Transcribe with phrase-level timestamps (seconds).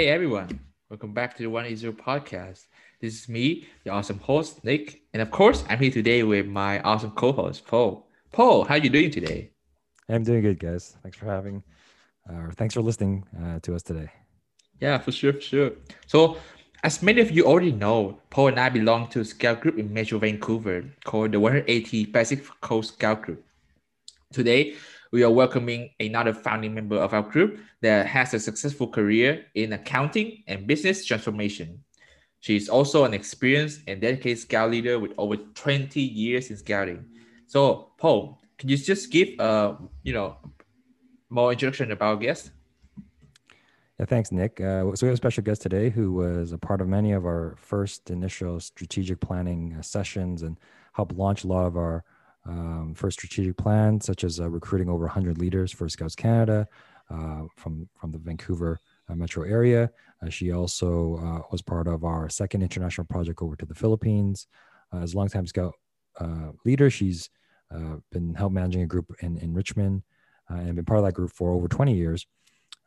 [0.00, 2.68] Hey everyone, welcome back to the One Zero podcast.
[3.02, 6.80] This is me, your awesome host Nick, and of course, I'm here today with my
[6.80, 8.08] awesome co-host Paul.
[8.32, 9.50] Paul, how are you doing today?
[10.08, 10.96] I'm doing good, guys.
[11.02, 11.62] Thanks for having,
[12.26, 14.10] uh, thanks for listening uh, to us today.
[14.80, 15.72] Yeah, for sure, for sure.
[16.06, 16.38] So,
[16.82, 19.92] as many of you already know, Paul and I belong to a scout group in
[19.92, 23.44] Metro Vancouver called the 180 Pacific Coast Scout Group.
[24.32, 24.76] Today,
[25.12, 29.72] we are welcoming another founding member of our group that has a successful career in
[29.72, 31.82] accounting and business transformation.
[32.40, 37.04] She is also an experienced and dedicated scout leader with over 20 years in scouting.
[37.46, 40.36] So, Paul, can you just give a you know
[41.28, 42.52] more introduction about our guest?
[43.98, 44.60] Yeah, thanks, Nick.
[44.60, 47.26] Uh, so we have a special guest today who was a part of many of
[47.26, 50.58] our first initial strategic planning uh, sessions and
[50.94, 52.04] helped launch a lot of our
[52.50, 56.66] um, for strategic plan, such as uh, recruiting over 100 leaders for Scouts Canada
[57.08, 59.90] uh, from, from the Vancouver uh, metro area.
[60.20, 64.48] Uh, she also uh, was part of our second international project over to the Philippines.
[64.92, 65.74] Uh, as a longtime Scout
[66.64, 67.30] leader, she's
[68.10, 70.02] been help managing a group in, in Richmond
[70.48, 72.26] and been part of that group for over 20 years.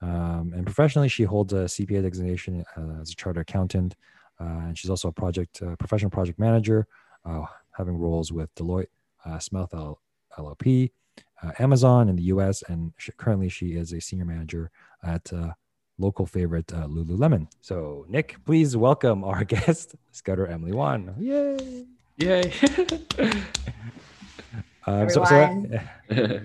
[0.02, 2.66] Um, and professionally, she holds a CPA designation
[3.02, 3.96] as a chartered accountant.
[4.40, 6.86] and she's also a project professional project manager,
[7.72, 8.88] having roles with Deloitte
[9.26, 9.70] uh, Smythe
[10.38, 10.92] LLP,
[11.42, 14.72] uh, Amazon in the US, and she, currently she is a senior manager
[15.04, 15.54] at uh,
[15.98, 17.48] local favorite uh, Lululemon.
[17.62, 21.14] So, Nick, please welcome our guest, Scouter Emily Wan.
[21.20, 21.86] Yay!
[22.18, 22.54] Yay!
[24.86, 25.66] um, so, so,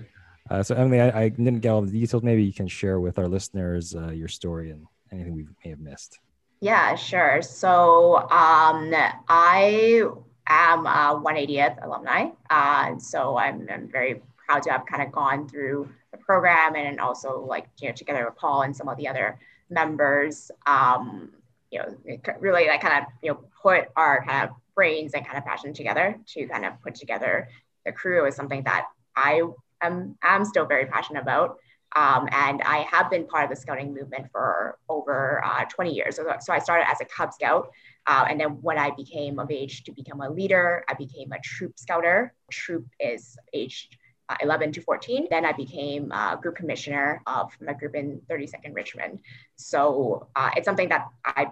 [0.49, 2.23] uh, so, Emily, I, I, didn't get all the details.
[2.23, 5.79] Maybe you can share with our listeners uh, your story and anything we may have
[5.79, 6.19] missed.
[6.61, 7.41] Yeah, sure.
[7.41, 8.93] So um,
[9.29, 10.03] I
[10.49, 12.29] am a 180th alumni.
[12.49, 16.99] Uh, so I'm, I'm very proud to have kind of gone through the program and
[16.99, 21.31] also like, you know, together with Paul and some of the other members, um,
[21.71, 21.95] you know,
[22.39, 25.73] really like kind of, you know, put our kind of brains and kind of passion
[25.73, 27.47] together to kind of put together
[27.85, 29.41] the crew is something that I
[29.81, 31.59] am, am still very passionate about.
[31.95, 36.17] Um, and I have been part of the scouting movement for over uh, 20 years.
[36.17, 37.69] So, so I started as a Cub Scout
[38.09, 41.39] uh, and then when I became of age to become a leader, I became a
[41.43, 42.33] troop scouter.
[42.51, 43.97] Troop is aged
[44.29, 45.27] uh, 11 to 14.
[45.29, 49.19] Then I became a group commissioner of my group in 32nd Richmond.
[49.57, 51.51] So uh, it's something that I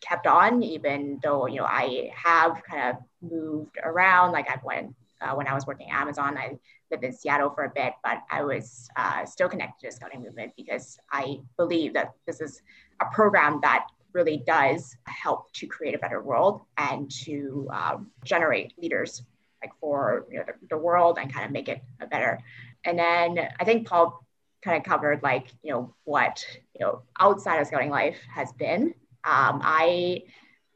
[0.00, 4.32] kept on, even though you know I have kind of moved around.
[4.32, 6.58] Like I've went uh, when I was working at Amazon, I
[6.90, 10.22] lived in Seattle for a bit, but I was uh, still connected to the scouting
[10.22, 12.62] movement because I believe that this is
[13.00, 18.72] a program that really does help to create a better world and to um, generate
[18.78, 19.22] leaders
[19.62, 22.38] like for you know, the, the world and kind of make it a better.
[22.84, 24.24] And then I think Paul
[24.62, 26.42] kind of covered like you know what
[26.74, 28.94] you know outside of scouting life has been.
[29.24, 30.22] Um, I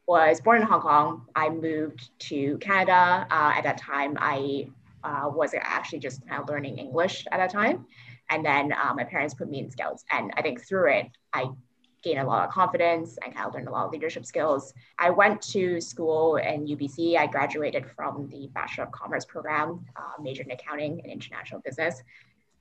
[0.09, 1.27] was born in Hong Kong.
[1.35, 3.27] I moved to Canada.
[3.29, 4.67] Uh, at that time, I
[5.03, 7.85] uh, was actually just kind of learning English at that time.
[8.31, 10.03] And then uh, my parents put me in scouts.
[10.09, 11.45] And I think through it, I
[12.01, 14.73] gained a lot of confidence and kind of learned a lot of leadership skills.
[14.97, 17.15] I went to school in UBC.
[17.15, 22.01] I graduated from the Bachelor of Commerce program, uh, majored in accounting and international business.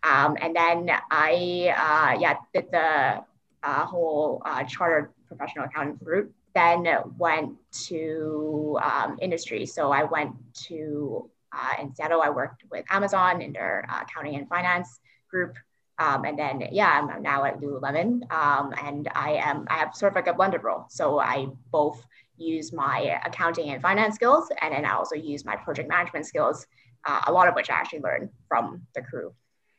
[0.03, 3.25] Um, and then I, uh, yeah, did the
[3.63, 6.31] uh, whole uh, chartered professional accountant route.
[6.59, 6.79] Then
[7.27, 7.51] went
[7.89, 9.63] to um, industry.
[9.77, 10.33] So I went
[10.67, 10.79] to
[11.59, 12.23] uh, in Seattle.
[12.29, 14.91] I worked with Amazon in their uh, accounting and finance
[15.31, 15.53] group.
[16.05, 20.13] Um, and then, yeah, I'm now at Lululemon, um, and I am I have sort
[20.13, 20.85] of like a blended role.
[20.89, 21.05] So
[21.35, 21.37] I
[21.73, 21.99] both
[22.37, 26.67] use my accounting and finance skills, and then I also use my project management skills.
[27.09, 28.65] Uh, a lot of which I actually learned from
[28.95, 29.29] the crew.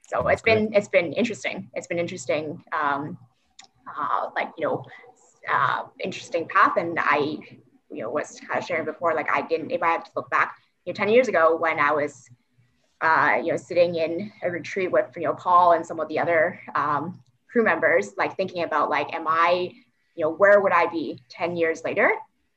[0.10, 0.56] So That's it's great.
[0.56, 1.58] been it's been interesting.
[1.78, 2.46] It's been interesting,
[2.82, 3.18] um,
[3.98, 4.78] uh, like you know,
[5.52, 6.78] uh, interesting path.
[6.78, 7.18] And I,
[7.92, 9.72] you know, was kind of sharing before, like I didn't.
[9.72, 10.56] If I have to look back,
[10.86, 12.30] you know, ten years ago when I was
[13.02, 16.20] uh, you know, sitting in a retreat with, you know, Paul and some of the
[16.20, 19.72] other um, crew members, like thinking about like, am I,
[20.16, 22.12] you know, where would I be 10 years later?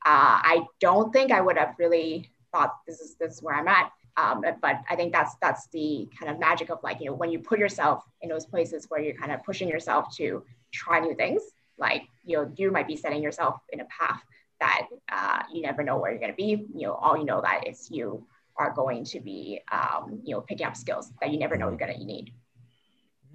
[0.05, 3.67] Uh, I don't think I would have really thought this is, this is where I'm
[3.67, 3.91] at.
[4.17, 7.31] Um, but I think that's, that's the kind of magic of like, you know, when
[7.31, 11.15] you put yourself in those places where you're kind of pushing yourself to try new
[11.15, 11.41] things,
[11.77, 14.21] like, you know, you might be setting yourself in a path
[14.59, 16.65] that uh, you never know where you're going to be.
[16.73, 18.25] You know, all you know that is you
[18.57, 21.77] are going to be, um, you know, picking up skills that you never know you're
[21.77, 22.31] gonna need.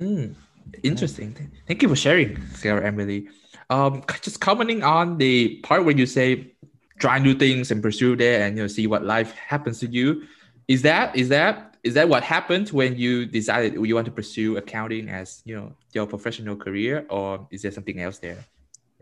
[0.01, 0.35] Mm,
[0.83, 1.37] interesting.
[1.67, 3.29] Thank you for sharing, Sarah Emily.
[3.71, 6.55] Um, just commenting on the part where you say
[6.99, 10.25] try new things and pursue that and you know see what life happens to you.
[10.69, 14.57] Is that is that is that what happened when you decided you want to pursue
[14.57, 18.45] accounting as you know your professional career, or is there something else there?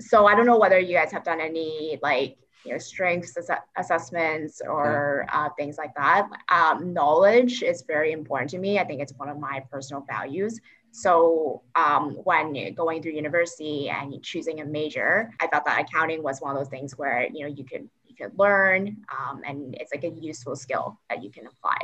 [0.00, 3.60] so I don't know whether you guys have done any like you know strengths ass-
[3.76, 6.28] assessments or uh, things like that.
[6.48, 8.78] Um, knowledge is very important to me.
[8.78, 10.58] I think it's one of my personal values.
[10.90, 16.40] So um, when going through university and choosing a major, I thought that accounting was
[16.40, 19.92] one of those things where you know you could you could learn um, and it's
[19.92, 21.76] like a useful skill that you can apply.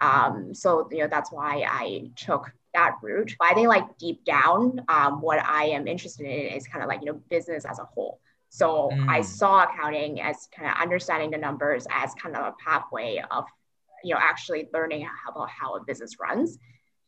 [0.00, 3.34] Um, so you know that's why I took that route.
[3.38, 6.88] But I think like deep down, um, what I am interested in is kind of
[6.88, 8.20] like you know business as a whole.
[8.50, 9.08] So mm.
[9.08, 13.44] I saw accounting as kind of understanding the numbers as kind of a pathway of
[14.04, 16.58] you know actually learning about how a business runs.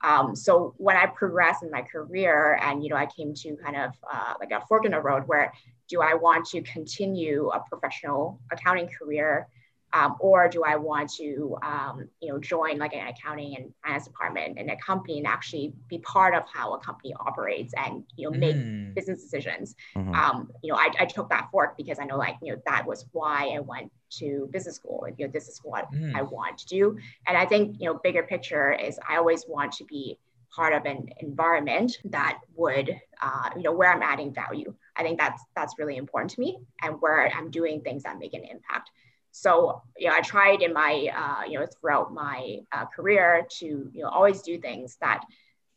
[0.02, 3.76] Um, so when I progressed in my career and, you know, I came to kind
[3.76, 5.52] of uh, like a fork in the road where
[5.88, 9.48] do I want to continue a professional accounting career
[9.92, 14.04] um, or do I want to, um, you know, join like an accounting and finance
[14.04, 18.30] department in a company and actually be part of how a company operates and, you
[18.30, 18.94] know, make mm.
[18.94, 19.74] business decisions?
[19.96, 20.14] Mm-hmm.
[20.14, 22.86] Um, you know, I, I took that fork because I know like, you know, that
[22.86, 25.06] was why I went to business school.
[25.16, 26.14] You know, this is what mm.
[26.14, 26.96] I want to do.
[27.26, 30.18] And I think, you know, bigger picture is I always want to be
[30.54, 32.90] part of an environment that would,
[33.22, 34.74] uh, you know, where I'm adding value.
[34.96, 38.34] I think that's that's really important to me and where I'm doing things that make
[38.34, 38.90] an impact.
[39.32, 43.66] So, you know, I tried in my, uh, you know, throughout my uh, career to,
[43.66, 45.24] you know, always do things that,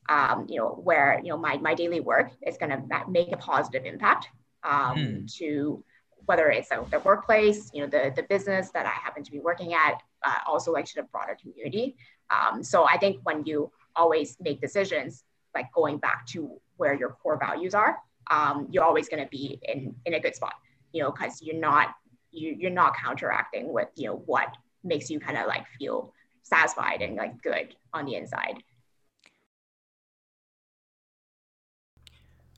[0.10, 3.38] um, you know, where, you know, my, my daily work is going to make a
[3.38, 4.28] positive impact
[4.64, 5.36] um, mm.
[5.38, 5.84] to
[6.26, 9.74] whether it's the workplace, you know, the, the business that I happen to be working
[9.74, 11.96] at, uh, also like to the broader community.
[12.30, 15.24] Um, so I think when you always make decisions,
[15.54, 17.98] like going back to where your core values are,
[18.32, 20.54] um, you're always going to be in, in a good spot,
[20.94, 21.90] you know, because you're not
[22.34, 24.48] you, you're not counteracting with you know what
[24.84, 28.56] makes you kind of like feel satisfied and like good on the inside.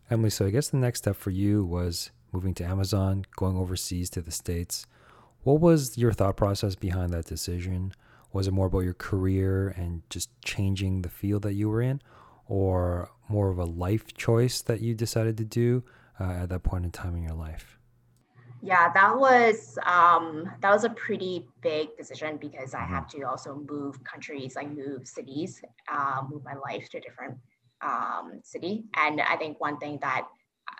[0.10, 4.10] Emily so i guess the next step for you was moving to amazon going overseas
[4.12, 4.86] to the states.
[5.44, 7.94] What was your thought process behind that decision?
[8.34, 12.02] Was it more about your career and just changing the field that you were in
[12.48, 15.84] or more of a life choice that you decided to do
[16.20, 17.75] uh, at that point in time in your life
[18.66, 23.22] yeah, that was um, that was a pretty big decision because I have mm-hmm.
[23.22, 27.38] to also move countries, like move cities, uh, move my life to a different
[27.82, 28.86] um, city.
[28.96, 30.28] And I think one thing that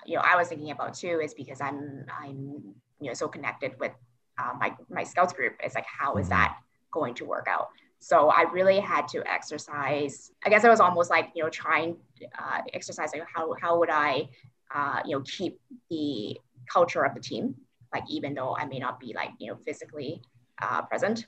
[0.04, 3.74] you know I was thinking about too is because I'm I'm you know so connected
[3.80, 3.92] with
[4.40, 5.54] uh, my my scouts group.
[5.64, 6.32] It's like how is mm-hmm.
[6.32, 6.58] that
[6.92, 7.68] going to work out?
[8.00, 10.32] So I really had to exercise.
[10.44, 11.98] I guess I was almost like you know trying
[12.40, 14.28] uh, exercise like how how would I
[14.74, 15.60] uh, you know keep
[15.92, 17.54] the culture of the team
[17.96, 20.22] like even though I may not be like, you know, physically
[20.62, 21.28] uh, present.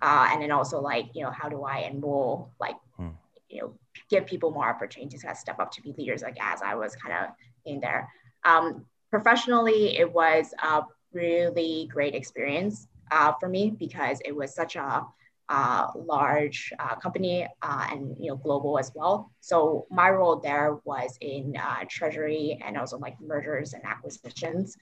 [0.00, 3.08] Uh, and then also like, you know, how do I enroll, like, hmm.
[3.48, 3.68] you know,
[4.08, 6.74] give people more opportunities to kind of step up to be leaders, like as I
[6.76, 7.30] was kind of
[7.66, 8.08] in there.
[8.44, 14.76] Um, professionally, it was a really great experience uh, for me because it was such
[14.76, 15.04] a
[15.48, 19.30] uh, large uh, company uh, and you know global as well.
[19.40, 24.76] So my role there was in uh, treasury and also like mergers and acquisitions.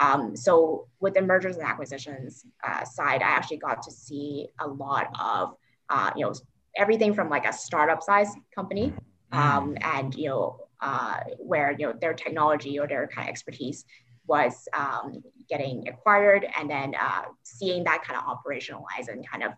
[0.00, 4.66] Um, so with the mergers and acquisitions uh, side, I actually got to see a
[4.66, 5.54] lot of,
[5.90, 6.32] uh, you know,
[6.76, 8.92] everything from like a startup size company
[9.32, 9.38] mm.
[9.38, 13.84] um, and, you know, uh, where, you know, their technology or their kind of expertise
[14.26, 19.52] was um, getting acquired and then uh, seeing that kind of operationalize and kind of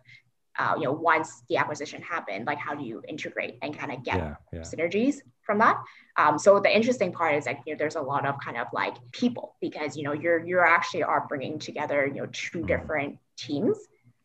[0.57, 4.03] uh, you know, once the acquisition happened, like how do you integrate and kind of
[4.03, 4.59] get yeah, yeah.
[4.59, 5.77] synergies from that?
[6.17, 8.67] Um, so the interesting part is like you know, there's a lot of kind of
[8.71, 12.67] like people because you know you're you're actually are bringing together you know two mm-hmm.
[12.67, 13.77] different teams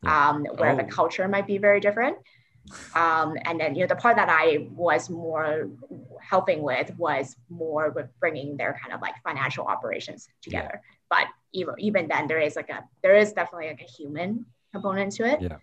[0.07, 0.77] um, where oh.
[0.77, 2.17] the culture might be very different.
[2.95, 5.71] Um, and then you know the part that I was more
[6.21, 10.73] helping with was more with bringing their kind of like financial operations together.
[10.75, 10.81] Yeah.
[11.09, 15.13] But even even then, there is like a there is definitely like a human component
[15.13, 15.41] to it.
[15.41, 15.57] Yeah.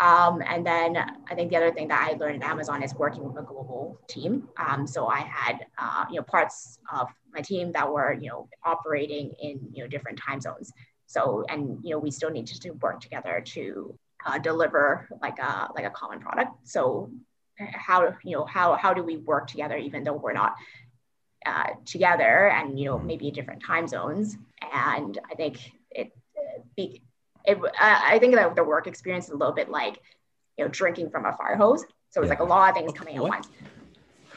[0.00, 0.96] Um, and then
[1.28, 3.98] I think the other thing that I learned at Amazon is working with a global
[4.08, 4.48] team.
[4.56, 8.48] Um, so I had, uh, you know, parts of my team that were, you know,
[8.64, 10.72] operating in, you know, different time zones.
[11.06, 15.68] So, and, you know, we still needed to work together to uh, deliver like a,
[15.74, 16.52] like a common product.
[16.64, 17.10] So
[17.58, 20.54] how, you know, how, how do we work together, even though we're not
[21.44, 24.36] uh, together and, you know, maybe in different time zones.
[24.72, 26.12] And I think it,
[26.76, 27.02] be,
[27.48, 30.00] it, I think that the work experience is a little bit like,
[30.56, 31.84] you know, drinking from a fire hose.
[32.10, 32.30] So it's yeah.
[32.30, 33.48] like a lot of things coming at once.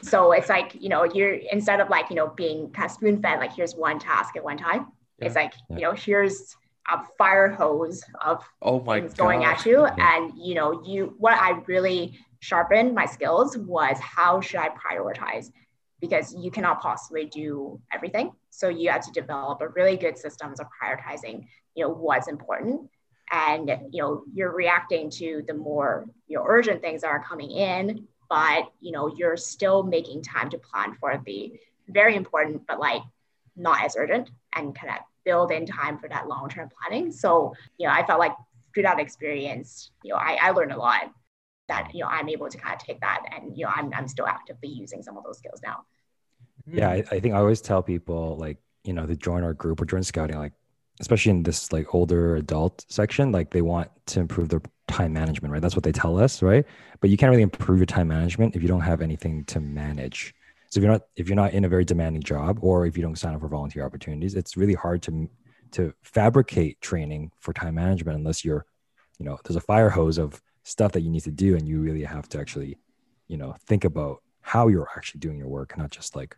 [0.02, 3.22] So it's like, you know, you're instead of like, you know, being kind of spoon
[3.22, 4.88] fed, like here's one task at one time.
[5.20, 5.28] Yeah.
[5.28, 5.76] It's like, yeah.
[5.76, 6.56] you know, here's
[6.92, 9.86] a fire hose of oh my things going at you.
[9.86, 15.52] And, you know, you, what I really sharpened my skills was how should I prioritize
[16.00, 18.32] because you cannot possibly do everything.
[18.50, 22.90] So you have to develop a really good systems of prioritizing, you know, what's important.
[23.32, 27.52] And you know, you're reacting to the more you know urgent things that are coming
[27.52, 31.54] in, but you know, you're still making time to plan for the
[31.88, 33.02] very important, but like
[33.56, 37.12] not as urgent and kind of build in time for that long-term planning.
[37.12, 38.34] So, you know, I felt like
[38.74, 41.12] through that experience, you know, I, I learned a lot
[41.68, 44.08] that, you know, I'm able to kind of take that and, you know, I'm, I'm
[44.08, 45.84] still actively using some of those skills now.
[46.66, 46.90] Yeah.
[46.90, 49.86] I, I think I always tell people like, you know, to join our group or
[49.86, 50.54] join scouting, like,
[51.02, 55.52] especially in this like older adult section, like they want to improve their time management,
[55.52, 55.62] right?
[55.62, 56.64] That's what they tell us, right?
[57.00, 60.34] But you can't really improve your time management if you don't have anything to manage.
[60.70, 63.04] So if you're not if you're not in a very demanding job or if you
[63.04, 65.28] don't sign up for volunteer opportunities, it's really hard to
[65.72, 68.66] to fabricate training for time management unless you're,
[69.18, 71.82] you know, there's a fire hose of stuff that you need to do and you
[71.82, 72.78] really have to actually,
[73.28, 76.38] you know, think about how you're actually doing your work, not just like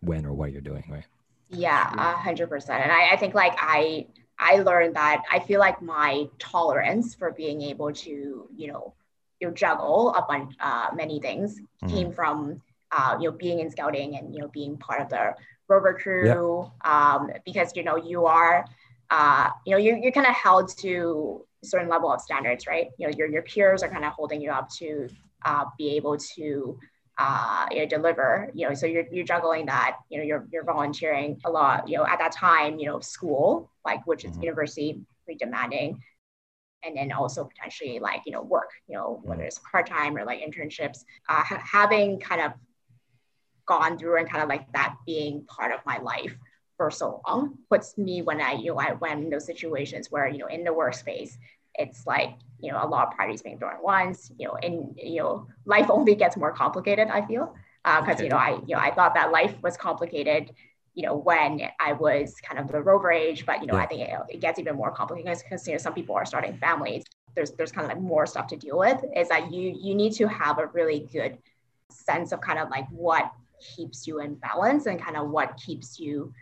[0.00, 1.06] when or what you're doing, right?
[1.48, 2.82] Yeah, a hundred percent.
[2.82, 4.06] And I, I think like I
[4.38, 8.94] I learned that I feel like my tolerance for being able to, you know,
[9.40, 11.90] you know, juggle a bunch uh, many things mm.
[11.90, 12.60] came from
[12.92, 15.34] uh, you know being in scouting and you know being part of the
[15.68, 18.64] rover crew um, because you know you are
[19.10, 22.88] uh, you know you're, you're kind of held to a certain level of standards right
[22.98, 25.08] you know your, your peers are kind of holding you up to
[25.44, 26.78] uh, be able to
[27.18, 30.64] uh, you know, deliver, you know, so you're, you're juggling that, you know, you're, you're
[30.64, 34.42] volunteering a lot, you know, at that time, you know, school, like, which is mm-hmm.
[34.42, 36.00] university, pretty demanding.
[36.82, 39.46] And then also potentially like, you know, work, you know, whether mm-hmm.
[39.46, 42.52] it's part-time or like internships, uh, ha- having kind of
[43.66, 46.36] gone through and kind of like that being part of my life
[46.76, 50.28] for so long puts me when I, you know, I went in those situations where,
[50.28, 51.38] you know, in the workspace,
[51.76, 54.96] it's like, you know, a lot of parties being thrown at once, you know, and,
[54.96, 57.54] you know, life only gets more complicated, I feel.
[57.84, 60.52] Because, uh, you know, I, you know, I thought that life was complicated,
[60.94, 63.82] you know, when I was kind of the rover age, but, you know, yeah.
[63.82, 66.56] I think it, it gets even more complicated because, you know, some people are starting
[66.56, 67.04] families.
[67.34, 70.12] There's, there's kind of like more stuff to deal with is that you, you need
[70.14, 71.36] to have a really good
[71.90, 73.30] sense of kind of like what
[73.76, 76.32] keeps you in balance and kind of what keeps you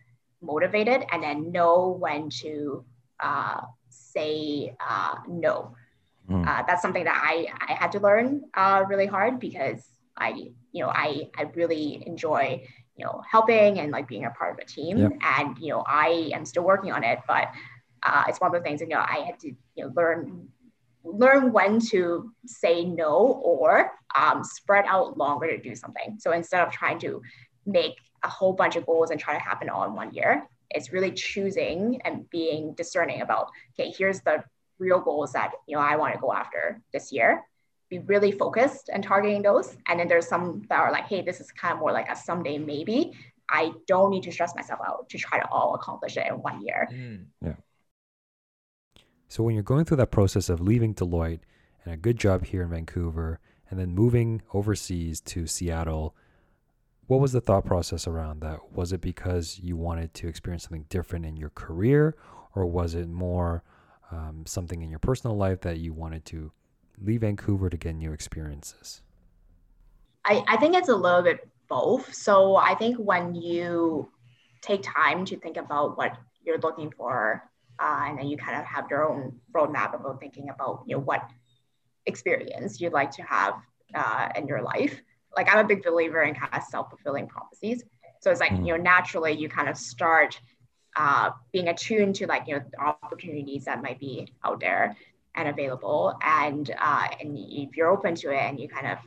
[0.43, 2.85] motivated and then know when to
[3.21, 3.63] uh,
[4.13, 5.75] say uh, no
[6.29, 6.47] mm.
[6.47, 9.83] uh, that's something that i i had to learn uh, really hard because
[10.17, 10.31] i
[10.73, 12.63] you know i i really enjoy
[12.97, 15.13] you know helping and like being a part of a team yep.
[15.39, 17.49] and you know i am still working on it but
[18.05, 20.49] uh, it's one of the things you know i had to you know learn
[21.05, 26.17] learn when to say no or um, spread out longer to do something.
[26.19, 27.21] So instead of trying to
[27.67, 30.93] make a whole bunch of goals and try to happen all in one year, it's
[30.93, 34.43] really choosing and being discerning about, okay, here's the
[34.79, 37.43] real goals that you know I want to go after this year.
[37.89, 39.77] Be really focused and targeting those.
[39.87, 42.17] And then there's some that are like, hey, this is kind of more like a
[42.17, 43.13] someday maybe.
[43.49, 46.65] I don't need to stress myself out to try to all accomplish it in one
[46.65, 46.89] year.
[46.91, 47.27] Mm.
[47.43, 47.55] Yeah.
[49.29, 51.41] So when you're going through that process of leaving Deloitte
[51.85, 56.15] and a good job here in Vancouver and then moving overseas to Seattle,
[57.07, 58.73] what was the thought process around that?
[58.73, 62.17] Was it because you wanted to experience something different in your career,
[62.55, 63.63] or was it more
[64.11, 66.53] um, something in your personal life that you wanted to
[67.01, 69.03] leave Vancouver to get new experiences?
[70.25, 72.15] I, I think it's a little bit both.
[72.15, 74.11] So I think when you
[74.61, 77.43] take time to think about what you're looking for
[77.81, 81.03] uh, and then you kind of have your own roadmap about thinking about you know
[81.03, 81.29] what
[82.07, 83.55] experience you'd like to have
[83.95, 85.01] uh, in your life.
[85.37, 87.85] Like I'm a big believer in kind of self-fulfilling prophecies.
[88.21, 88.67] So it's like, mm-hmm.
[88.67, 90.41] you know, naturally you kind of start
[90.97, 94.97] uh, being attuned to like, you know, opportunities that might be out there
[95.35, 96.15] and available.
[96.23, 98.99] And, uh, and if you're open to it and you kind of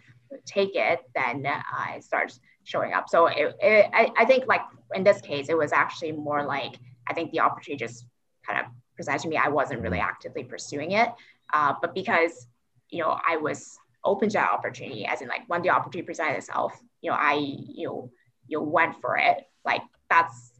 [0.46, 3.08] take it, then uh, it starts showing up.
[3.10, 4.62] So it, it, I, I think like
[4.94, 8.06] in this case, it was actually more like, I think the opportunity just
[8.46, 8.66] kind of
[8.96, 9.38] presented to me.
[9.38, 11.10] I wasn't really actively pursuing it.
[11.54, 12.48] Uh, but because
[12.90, 16.80] you know, I was open that opportunity, as in like when the opportunity presented itself,
[17.02, 18.12] you know, I you know,
[18.48, 19.46] you went for it.
[19.66, 20.54] Like that's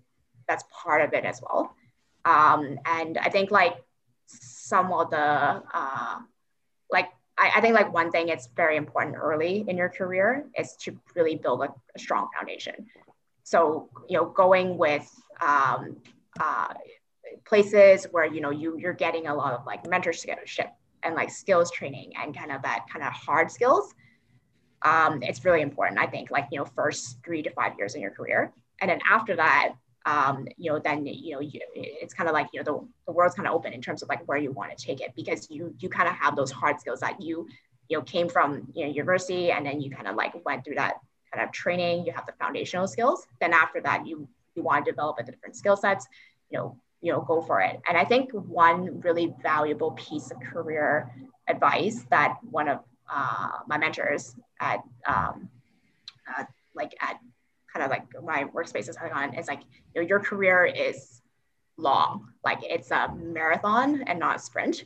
[0.48, 1.76] that's part of it as well.
[2.26, 3.78] Um, and I think like
[4.28, 5.18] some of the
[5.74, 6.20] uh,
[6.92, 10.76] like I, I, think like one thing it's very important early in your career is
[10.82, 12.88] to really build a, a strong foundation.
[13.44, 15.08] So you know, going with
[15.40, 15.98] um,
[16.40, 16.74] uh,
[17.46, 20.70] places where you know you you're getting a lot of like mentorship
[21.06, 23.94] and like skills training and kind of that kind of hard skills
[24.82, 28.02] um, it's really important i think like you know first three to five years in
[28.02, 29.74] your career and then after that
[30.06, 33.14] um, you know then you know you, it's kind of like you know the, the
[33.14, 35.50] world's kind of open in terms of like where you want to take it because
[35.50, 37.48] you you kind of have those hard skills that you
[37.90, 40.76] you know came from you know university and then you kind of like went through
[40.76, 40.96] that
[41.36, 43.28] kind of training, you have the foundational skills.
[43.40, 46.08] Then after that, you you want to develop a different skill sets,
[46.50, 47.80] you know, you know, go for it.
[47.88, 51.12] And I think one really valuable piece of career
[51.48, 52.80] advice that one of
[53.12, 55.50] uh, my mentors at um,
[56.28, 57.20] uh, like at
[57.72, 59.62] kind of like my workspaces have gone is like
[59.94, 61.22] you know, your career is
[61.78, 62.30] long.
[62.44, 64.84] Like it's a marathon and not a sprint.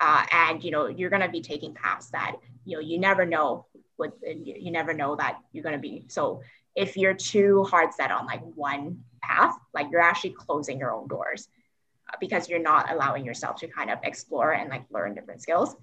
[0.00, 3.26] Uh, and you know you're going to be taking paths that you know you never
[3.26, 6.04] know what you never know that you're going to be.
[6.06, 6.42] So
[6.76, 11.06] if you're too hard set on like one path like you're actually closing your own
[11.08, 11.48] doors
[12.12, 15.76] uh, because you're not allowing yourself to kind of explore and like learn different skills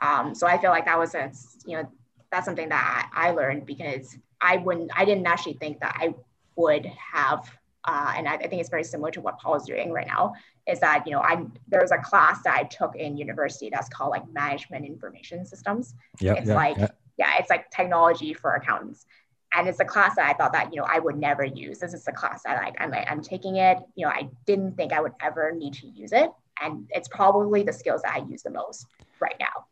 [0.00, 1.30] um, so i feel like that was a
[1.66, 1.88] you know
[2.30, 6.14] that's something that I, I learned because i wouldn't i didn't actually think that i
[6.56, 7.50] would have
[7.84, 10.34] uh, and I, I, think it's very similar to what Paul is doing right now,
[10.68, 13.88] is that, you know, I there was a class that I took in university that's
[13.88, 15.94] called like management information systems.
[16.20, 16.34] Yeah.
[16.34, 16.98] It's yep, like, yep.
[17.16, 19.06] yeah, it's like technology for accountants.
[19.52, 21.78] And it's a class that I thought that, you know, I would never use.
[21.78, 24.76] This is a class I like, I'm, like I'm taking it, you know, I didn't
[24.76, 26.30] think I would ever need to use it.
[26.60, 28.86] And it's probably the skills that I use the most
[29.20, 29.66] right now.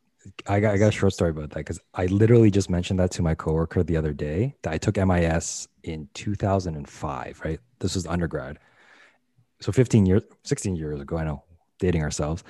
[0.47, 3.11] I got, I got a short story about that because I literally just mentioned that
[3.13, 7.61] to my coworker the other day that I took MIS in 2005, right?
[7.79, 8.59] This was undergrad.
[9.61, 11.45] So 15 years, 16 years ago, I know,
[11.79, 12.45] dating ourselves.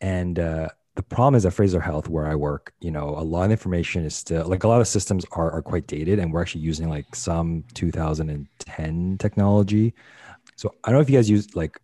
[0.00, 3.46] And uh, the problem is at Fraser Health, where I work, you know, a lot
[3.46, 6.40] of information is still like a lot of systems are, are quite dated and we're
[6.40, 9.92] actually using like some 2010 technology.
[10.54, 11.80] So I don't know if you guys use like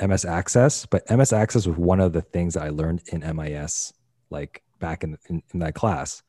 [0.00, 3.94] MS Access, but MS Access was one of the things that I learned in MIS,
[4.28, 6.22] like back in, in, in that class.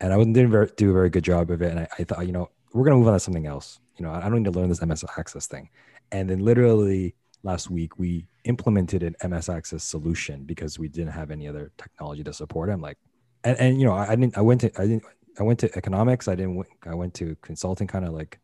[0.00, 1.70] And I didn't very, do a very good job of it.
[1.70, 3.78] And I, I thought, you know, we're going to move on to something else.
[3.96, 5.70] You know, I don't need to learn this MS Access thing.
[6.10, 11.30] And then literally last week, we implemented an MS Access solution because we didn't have
[11.30, 12.70] any other technology to support.
[12.70, 12.98] I'm like,
[13.44, 15.04] and, and you know, I, I didn't, I went to, I didn't,
[15.38, 16.26] I went to economics.
[16.26, 18.40] I didn't, I went to consulting kind of like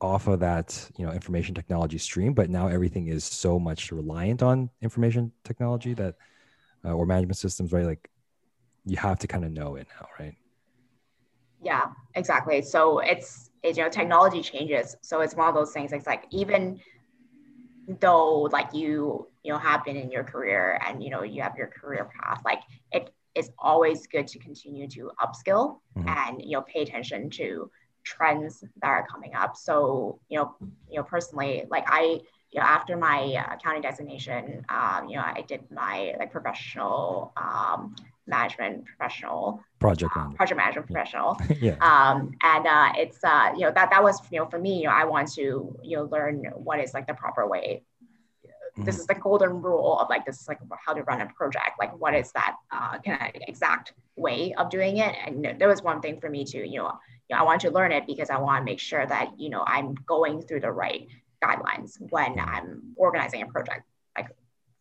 [0.00, 4.42] off of that, you know, information technology stream, but now everything is so much reliant
[4.42, 6.16] on information technology that,
[6.84, 7.86] uh, or management systems, right?
[7.86, 8.10] Like
[8.84, 10.34] you have to kind of know it now, right?
[11.62, 12.60] Yeah, exactly.
[12.60, 14.96] So it's, it's, you know, technology changes.
[15.00, 15.92] So it's one of those things.
[15.92, 16.80] It's like, even
[18.00, 21.56] though like you, you know, have been in your career and, you know, you have
[21.56, 22.60] your career path, like
[22.92, 26.08] it is always good to continue to upskill mm-hmm.
[26.08, 27.70] and, you know, pay attention to
[28.04, 29.56] trends that are coming up.
[29.56, 30.54] So, you know,
[30.88, 32.20] you know, personally, like I,
[32.50, 37.32] you know, after my uh, accounting designation, um, you know, I did my like professional
[37.36, 41.38] um, management professional project uh, project management professional.
[41.60, 41.76] Yeah.
[41.80, 44.84] Um and uh it's uh you know that that was you know for me you
[44.84, 47.82] know i want to you know learn what is like the proper way.
[48.44, 48.86] Mm-hmm.
[48.86, 51.78] this is the golden rule of like this is like how to run a project.
[51.78, 55.14] Like what is that uh kind of exact way of doing it?
[55.24, 56.92] And there was one thing for me to you know,
[57.28, 59.48] you know i want to learn it because i want to make sure that you
[59.48, 61.06] know i'm going through the right
[61.42, 62.50] guidelines when mm-hmm.
[62.54, 63.82] i'm organizing a project
[64.18, 64.28] like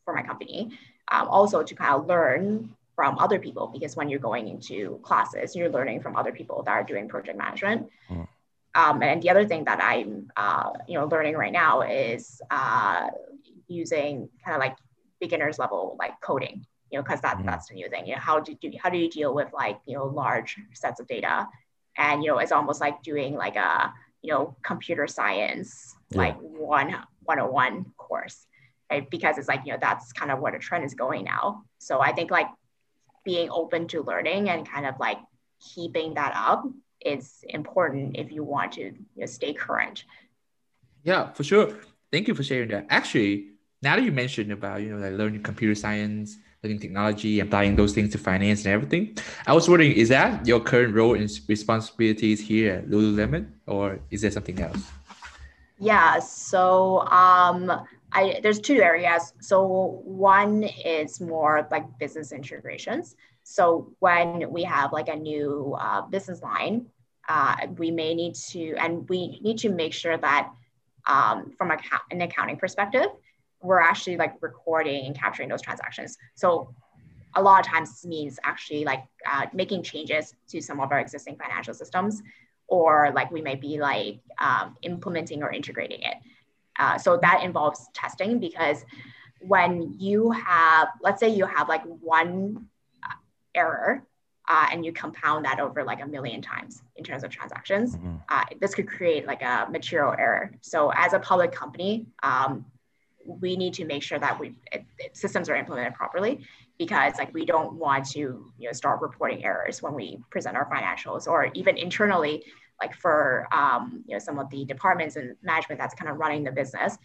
[0.06, 0.72] for my company.
[1.10, 5.56] Um, also to kind of learn from other people because when you're going into classes,
[5.56, 7.90] you're learning from other people that are doing project management.
[8.10, 8.28] Mm.
[8.76, 13.10] Um, and the other thing that I'm, uh, you know, learning right now is uh,
[13.68, 14.78] using kind of like
[15.20, 17.46] beginners level like coding, you know, because that, mm.
[17.46, 18.08] that's the new thing.
[18.08, 21.00] You know, how do you how do you deal with like you know large sets
[21.00, 21.48] of data,
[21.98, 26.18] and you know, it's almost like doing like a you know computer science yeah.
[26.18, 28.48] like one 101 course,
[28.92, 29.08] right?
[29.10, 31.64] Because it's like you know that's kind of what a trend is going now.
[31.78, 32.48] So I think like
[33.24, 35.18] being open to learning and kind of like
[35.60, 36.66] keeping that up
[37.06, 40.06] is important if you want to you know, stay current.
[41.04, 41.76] Yeah, for sure.
[42.12, 42.88] Thank you for sharing that.
[42.90, 43.50] Actually,
[43.82, 47.94] now that you mentioned about you know like learning computer science, learning technology, applying those
[47.94, 52.40] things to finance and everything, I was wondering, is that your current role and responsibilities
[52.40, 54.90] here at Lululemon, or is there something else?
[55.80, 56.20] Yeah.
[56.20, 57.84] So um,
[58.14, 59.34] I, there's two areas.
[59.42, 63.16] So one is more like business integrations.
[63.44, 66.86] So when we have like a new uh, business line,
[67.28, 70.52] uh, we may need to, and we need to make sure that
[71.08, 71.78] um, from a,
[72.12, 73.08] an accounting perspective,
[73.62, 76.18] we're actually like recording and capturing those transactions.
[76.36, 76.74] So
[77.36, 81.00] a lot of times this means actually like uh, making changes to some of our
[81.00, 82.22] existing financial systems,
[82.68, 86.16] or like we may be like um, implementing or integrating it.
[86.80, 88.86] Uh, so that involves testing because
[89.42, 92.68] when you have, let's say you have like one
[93.04, 93.14] uh,
[93.54, 94.04] error
[94.48, 98.16] uh, and you compound that over like a million times in terms of transactions, mm-hmm.
[98.30, 100.52] uh, this could create like a material error.
[100.62, 102.66] So as a public company, um,
[103.26, 106.46] we need to make sure that we it, it, systems are implemented properly
[106.78, 108.20] because like we don't want to
[108.58, 112.44] you know start reporting errors when we present our financials or even internally
[112.82, 116.44] like for um, you know some of the departments and management that's kind of running
[116.44, 116.98] the business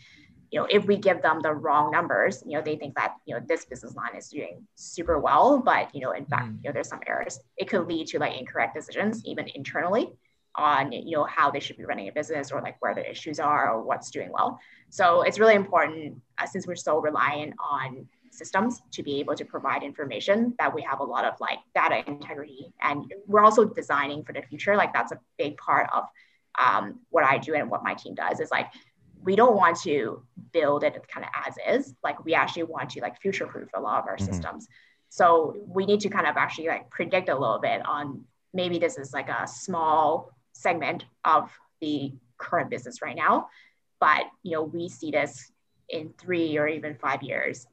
[0.51, 3.35] you know if we give them the wrong numbers you know they think that you
[3.35, 6.59] know this business line is doing super well but you know in fact mm.
[6.63, 10.11] you know there's some errors it could lead to like incorrect decisions even internally
[10.55, 13.39] on you know how they should be running a business or like where the issues
[13.39, 18.07] are or what's doing well so it's really important uh, since we're so reliant on
[18.39, 22.03] systems to be able to provide information that we have a lot of like data
[22.07, 22.73] integrity.
[22.81, 24.77] And we're also designing for the future.
[24.77, 26.05] Like that's a big part of
[26.59, 28.67] um, what i do and what my team does is like
[29.23, 30.23] we don't want to
[30.53, 31.95] build it kind of as is.
[32.03, 34.25] Like we actually want to like future proof a lot of our mm-hmm.
[34.25, 34.69] systems.
[35.09, 38.25] So we need to kind of actually like predict a little bit on
[38.55, 43.49] maybe this is like a small segment of the current business right now.
[44.01, 45.51] But you know we see this
[45.89, 47.67] in three or even five years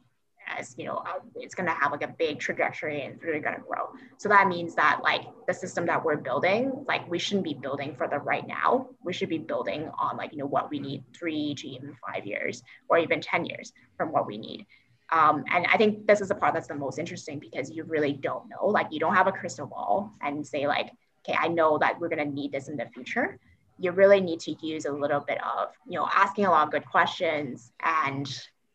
[0.48, 3.40] as you know uh, it's going to have like a big trajectory and it's really
[3.40, 3.90] going to grow.
[4.18, 7.96] So that means that like the system that we're building like we shouldn't be building
[7.96, 8.90] for the right now.
[9.04, 12.26] We should be building on like you know what we need three to even five
[12.26, 14.66] years or even 10 years from what we need.
[15.12, 18.14] Um, and i think this is the part that's the most interesting because you really
[18.14, 18.68] don't know.
[18.68, 20.92] Like you don't have a crystal ball and say like
[21.28, 23.40] okay i know that we're going to need this in the future.
[23.78, 26.72] You really need to use a little bit of you know asking a lot of
[26.72, 28.28] good questions and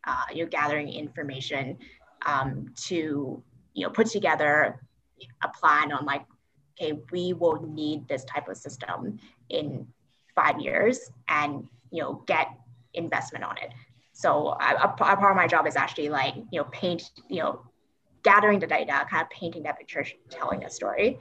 [0.06, 1.78] uh, you know, gathering information
[2.26, 3.42] um, to
[3.74, 4.80] you know put together
[5.42, 6.24] a plan on like
[6.80, 9.86] okay we will need this type of system in
[10.34, 12.48] five years and you know get
[12.94, 13.70] investment on it.
[14.12, 17.62] So a, a part of my job is actually like you know paint you know
[18.22, 21.18] gathering the data kind of painting that picture telling a story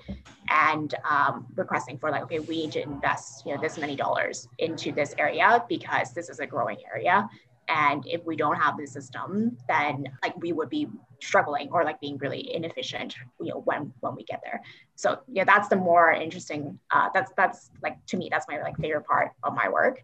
[0.50, 4.48] and um, requesting for like okay we need to invest you know this many dollars
[4.58, 7.28] into this area because this is a growing area
[7.70, 10.88] and if we don't have the system then like we would be
[11.22, 14.62] struggling or like being really inefficient you know when when we get there.
[14.96, 18.78] So yeah that's the more interesting uh, that's that's like to me that's my like
[18.78, 20.04] favorite part of my work.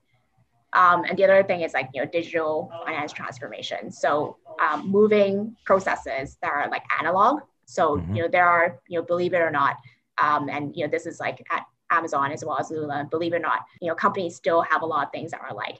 [0.73, 3.91] Um, and the other thing is like you know digital finance transformation.
[3.91, 7.41] So um, moving processes that are like analog.
[7.65, 8.15] So mm-hmm.
[8.15, 9.77] you know there are you know believe it or not
[10.17, 13.37] um, and you know this is like at amazon as well as lula believe it
[13.37, 15.79] or not you know companies still have a lot of things that are like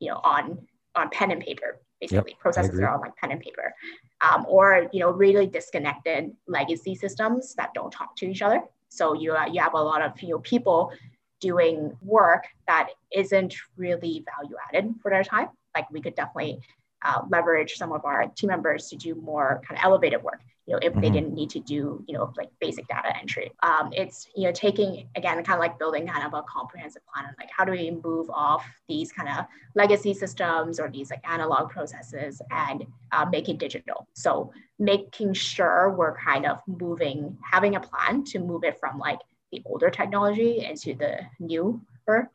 [0.00, 0.58] you know on
[0.96, 2.32] on pen and paper basically.
[2.32, 3.74] Yep, processes are on like pen and paper.
[4.20, 8.62] Um, or you know really disconnected legacy systems that don't talk to each other.
[8.88, 10.92] So you, uh, you have a lot of you know people
[11.40, 15.48] doing work that isn't really value added for their time.
[15.74, 16.60] Like we could definitely
[17.06, 20.72] uh, leverage some of our team members to do more kind of elevated work you
[20.72, 21.00] know if mm-hmm.
[21.00, 24.52] they didn't need to do you know like basic data entry um, it's you know
[24.52, 27.90] taking again kind of like building kind of a comprehensive plan like how do we
[28.04, 33.48] move off these kind of legacy systems or these like analog processes and uh, make
[33.48, 38.78] it digital so making sure we're kind of moving having a plan to move it
[38.78, 39.20] from like
[39.52, 41.78] the older technology into the newer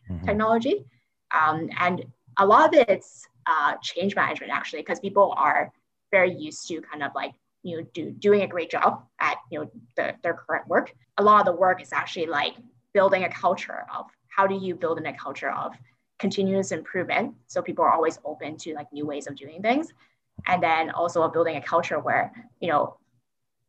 [0.10, 0.26] mm-hmm.
[0.26, 0.86] technology
[1.32, 2.06] um, and
[2.38, 5.72] a lot of it's uh, change management actually because people are
[6.12, 9.60] very used to kind of like you know do doing a great job at you
[9.60, 10.94] know the, their current work.
[11.18, 12.54] A lot of the work is actually like
[12.94, 15.74] building a culture of how do you build in a culture of
[16.20, 17.36] continuous improvement?
[17.48, 19.94] So people are always open to like new ways of doing things.
[20.48, 22.98] And then also building a culture where you know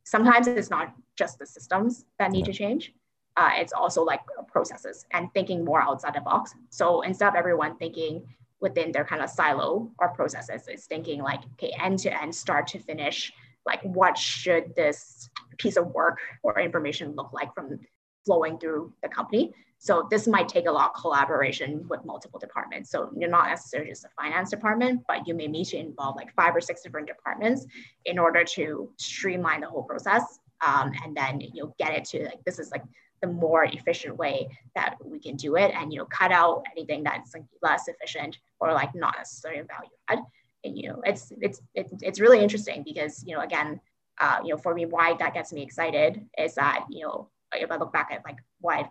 [0.05, 2.93] sometimes it's not just the systems that need to change
[3.35, 6.53] uh, it's also like processes and thinking more outside the box.
[6.69, 8.23] So instead of everyone thinking
[8.63, 12.65] within their kind of silo or processes it's thinking like okay end to end start
[12.65, 13.31] to finish
[13.65, 17.79] like what should this piece of work or information look like from
[18.25, 19.53] flowing through the company.
[19.77, 22.89] So this might take a lot of collaboration with multiple departments.
[22.89, 26.33] So you're not necessarily just a finance department, but you may need to involve like
[26.35, 27.65] five or six different departments
[28.05, 30.39] in order to streamline the whole process.
[30.65, 32.83] Um, and then you'll get it to like this is like
[33.23, 37.03] the more efficient way that we can do it, and you know cut out anything
[37.03, 40.19] that's like less efficient or like not necessarily value add
[40.63, 43.79] and, you know, it's, it's, it's, really interesting because, you know, again,
[44.21, 47.71] uh, you know, for me, why that gets me excited is that, you know, if
[47.71, 48.89] I look back at like what I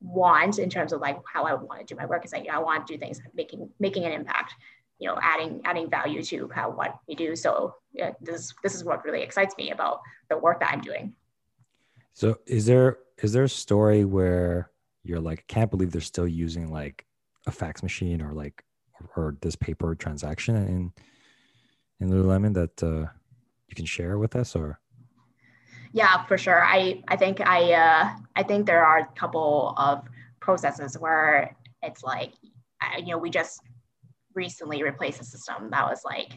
[0.00, 2.50] want in terms of like how I want to do my work is like, you
[2.50, 4.54] know, I want to do things making, making an impact,
[4.98, 7.36] you know, adding, adding value to of what we do.
[7.36, 11.14] So yeah, this, this is what really excites me about the work that I'm doing.
[12.14, 14.70] So is there, is there a story where
[15.02, 17.06] you're like, can't believe they're still using like
[17.46, 18.62] a fax machine or like
[19.16, 20.92] or this paper transaction in
[22.00, 23.06] in Lululemon that uh,
[23.68, 24.80] you can share with us or?
[25.92, 26.64] Yeah, for sure.
[26.64, 30.08] I I think I uh, I think there are a couple of
[30.40, 32.32] processes where it's like
[32.98, 33.60] you know we just
[34.34, 36.32] recently replaced a system that was like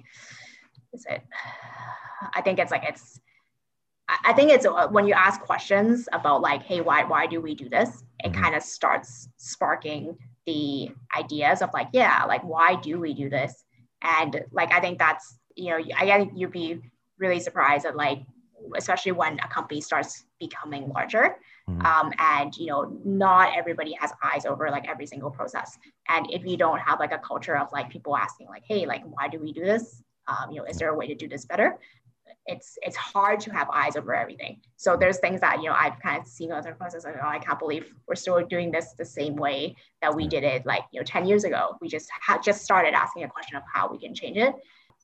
[0.93, 1.21] is it
[2.33, 3.19] I think it's like it's
[4.07, 7.55] I think it's uh, when you ask questions about like, hey, why why do we
[7.55, 8.03] do this?
[8.25, 8.41] it mm-hmm.
[8.41, 13.63] kind of starts sparking the ideas of like, yeah, like why do we do this?
[14.01, 16.81] And like I think that's you know I think you'd be
[17.17, 18.23] really surprised at like
[18.75, 21.35] especially when a company starts becoming larger
[21.69, 21.85] mm-hmm.
[21.85, 25.77] um, and you know not everybody has eyes over like every single process
[26.09, 29.03] and if you don't have like a culture of like people asking like hey like
[29.05, 31.45] why do we do this um, you know is there a way to do this
[31.45, 31.77] better
[32.45, 34.61] it's it's hard to have eyes over everything.
[34.77, 37.39] So there's things that you know i've kind of seen other processes like oh i
[37.39, 40.99] can't believe we're still doing this the same way that we did it like you
[40.99, 41.77] know 10 years ago.
[41.81, 44.53] We just had just started asking a question of how we can change it.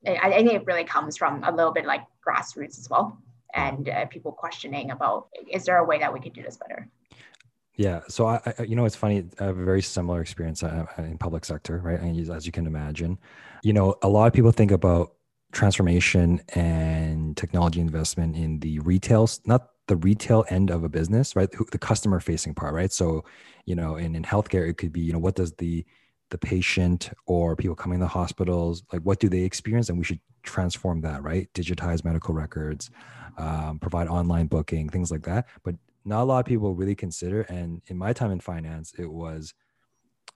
[0.07, 3.17] I think it really comes from a little bit like grassroots as well
[3.53, 6.87] and uh, people questioning about is there a way that we could do this better?
[7.75, 8.01] Yeah.
[8.07, 11.03] So i, I you know it's funny i have a very similar experience uh, uh,
[11.03, 11.99] in public sector right?
[11.99, 13.19] And as you can imagine
[13.63, 15.13] you know a lot of people think about
[15.51, 17.00] transformation and
[17.35, 22.19] technology investment in the retail not the retail end of a business right the customer
[22.19, 23.23] facing part right so
[23.65, 25.85] you know in, in healthcare it could be you know what does the
[26.29, 30.19] the patient or people coming to hospitals like what do they experience and we should
[30.43, 32.89] transform that right digitize medical records
[33.37, 35.47] um, provide online booking, things like that.
[35.63, 37.41] But not a lot of people really consider.
[37.41, 39.53] And in my time in finance, it was,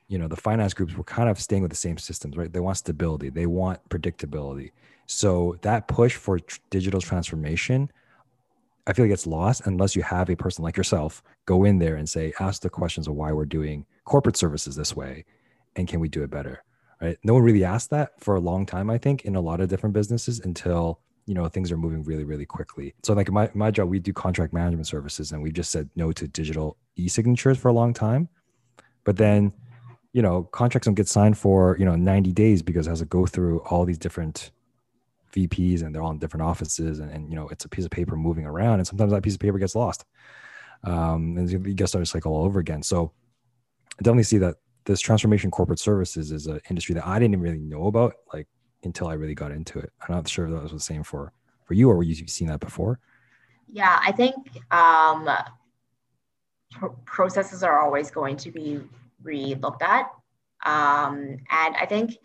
[0.08, 2.52] you know, the finance groups were kind of staying with the same systems, right?
[2.52, 4.72] They want stability, they want predictability.
[5.08, 7.92] So that push for tr- digital transformation,
[8.88, 11.96] I feel like it's lost unless you have a person like yourself go in there
[11.96, 15.26] and say, ask the questions of why we're doing corporate services this way
[15.76, 16.64] and can we do it better?
[17.02, 17.18] Right.
[17.24, 19.70] No one really asked that for a long time, I think, in a lot of
[19.70, 23.72] different businesses until you know things are moving really really quickly so like my, my
[23.72, 27.70] job we do contract management services and we just said no to digital e-signatures for
[27.70, 28.30] a long time
[29.04, 29.52] but then
[30.16, 33.06] you know contracts don't get signed for you know 90 days because it has to
[33.06, 34.52] go through all these different
[35.34, 37.92] vps and they're all in different offices and, and you know it's a piece of
[37.92, 40.06] paper moving around and sometimes that piece of paper gets lost
[40.86, 43.12] um, and you get start to cycle all over again so
[44.00, 47.60] i definitely see that this transformation corporate services is an industry that i didn't really
[47.60, 48.48] know about like
[48.86, 49.92] until I really got into it.
[50.02, 51.34] I'm not sure if that was the same for
[51.66, 53.00] for you or were you seen that before?
[53.68, 54.36] Yeah, I think
[54.72, 55.28] um,
[57.06, 58.82] processes are always going to be
[59.26, 60.12] re-looked at,
[60.66, 62.18] um, and I think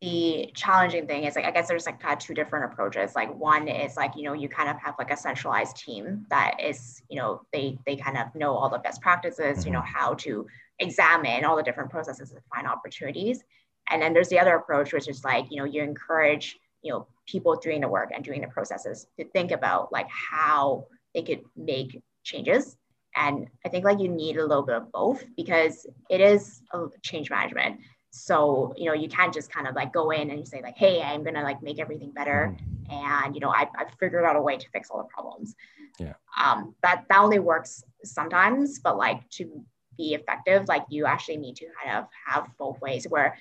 [0.00, 3.14] the challenging thing is like I guess there's like kind of two different approaches.
[3.14, 6.56] Like one is like you know you kind of have like a centralized team that
[6.60, 9.66] is you know they they kind of know all the best practices, mm-hmm.
[9.66, 10.46] you know how to
[10.80, 13.44] examine all the different processes and find opportunities.
[13.90, 17.06] And then there's the other approach, which is like, you know, you encourage, you know,
[17.26, 21.42] people doing the work and doing the processes to think about like how they could
[21.56, 22.76] make changes.
[23.16, 26.86] And I think like you need a little bit of both because it is a
[27.02, 27.80] change management.
[28.12, 31.00] So, you know, you can't just kind of like go in and say like, hey,
[31.00, 32.56] I'm gonna like make everything better.
[32.56, 33.24] Mm-hmm.
[33.24, 35.54] And, you know, I, I've figured out a way to fix all the problems.
[35.98, 36.14] Yeah.
[36.40, 39.64] Um, that that only works sometimes, but like to
[39.96, 43.36] be effective, like you actually need to kind of have both ways where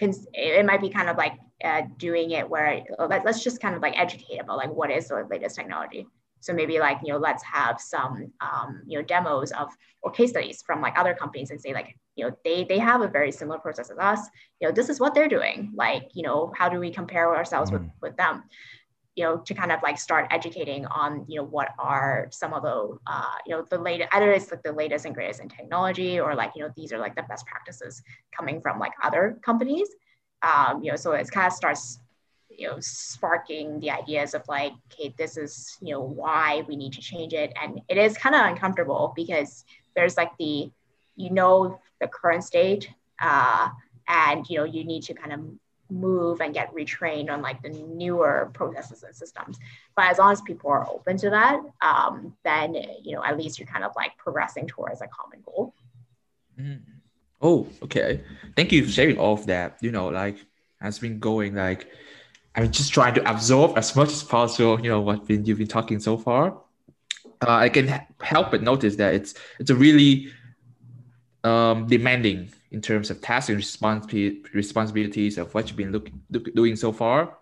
[0.00, 3.82] it might be kind of like uh, doing it where let, us just kind of
[3.82, 6.06] like educate about like what is the latest technology
[6.40, 9.68] so maybe like you know let's have some um, you know demos of
[10.02, 13.00] or case studies from like other companies and say like you know they they have
[13.02, 14.20] a very similar process as us
[14.60, 17.70] you know this is what they're doing like you know how do we compare ourselves
[17.70, 17.74] mm.
[17.74, 18.44] with with them
[19.18, 22.62] you know, to kind of like start educating on, you know, what are some of
[22.62, 26.20] the, uh, you know, the latest, either it's like the latest and greatest in technology
[26.20, 29.88] or like, you know, these are like the best practices coming from like other companies.
[30.42, 31.98] Um, you know, so it kind of starts,
[32.58, 36.92] you know, sparking the ideas of like, okay, this is, you know, why we need
[36.92, 37.52] to change it.
[37.62, 40.70] And it is kind of uncomfortable because there's like the,
[41.14, 42.90] you know, the current state,
[43.22, 43.68] uh,
[44.08, 45.40] and, you know, you need to kind of
[45.90, 49.58] move and get retrained on like the newer processes and systems.
[49.96, 53.58] But as long as people are open to that, um, then you know at least
[53.58, 55.74] you're kind of like progressing towards a common goal.
[56.60, 56.82] Mm.
[57.40, 58.22] Oh, okay.
[58.56, 59.78] Thank you for sharing all of that.
[59.80, 60.36] You know, like
[60.80, 61.88] has been going like
[62.58, 64.80] I'm just trying to absorb as much as possible.
[64.80, 66.58] You know what been, you've been talking so far.
[67.40, 67.86] Uh, I can
[68.20, 70.32] help but notice that it's it's a really
[71.44, 76.52] um, demanding in terms of tasks and responsi- responsibilities of what you've been look, look,
[76.56, 77.38] doing so far.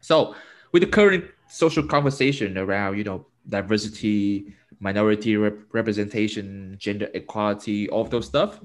[0.00, 0.34] So,
[0.72, 8.02] with the current social conversation around, you know, diversity, minority rep- representation, gender equality, all
[8.02, 8.58] of those stuff,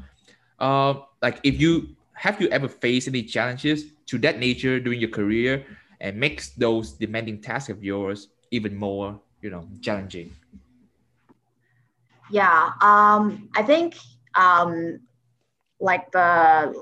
[0.58, 5.10] uh, like if you have you ever faced any challenges to that nature during your
[5.10, 5.66] career
[6.00, 10.32] and makes those demanding tasks of yours even more, you know, challenging?
[12.32, 13.96] Yeah, um, I think
[14.34, 15.00] um,
[15.80, 16.74] like the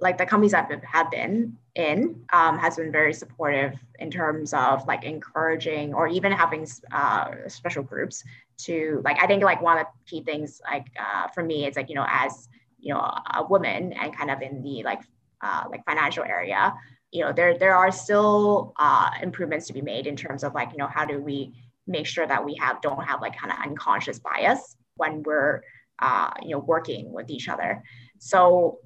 [0.00, 4.86] like the companies I've have been, in um, has been very supportive in terms of
[4.86, 8.24] like encouraging or even having uh, special groups
[8.58, 11.76] to like i think like one of the key things like uh, for me it's
[11.76, 13.00] like you know as you know
[13.34, 15.00] a woman and kind of in the like
[15.42, 16.74] uh, like financial area
[17.12, 20.70] you know there there are still uh, improvements to be made in terms of like
[20.72, 21.52] you know how do we
[21.86, 25.62] make sure that we have don't have like kind of unconscious bias when we're
[25.98, 27.82] uh, you know working with each other.
[28.18, 28.78] So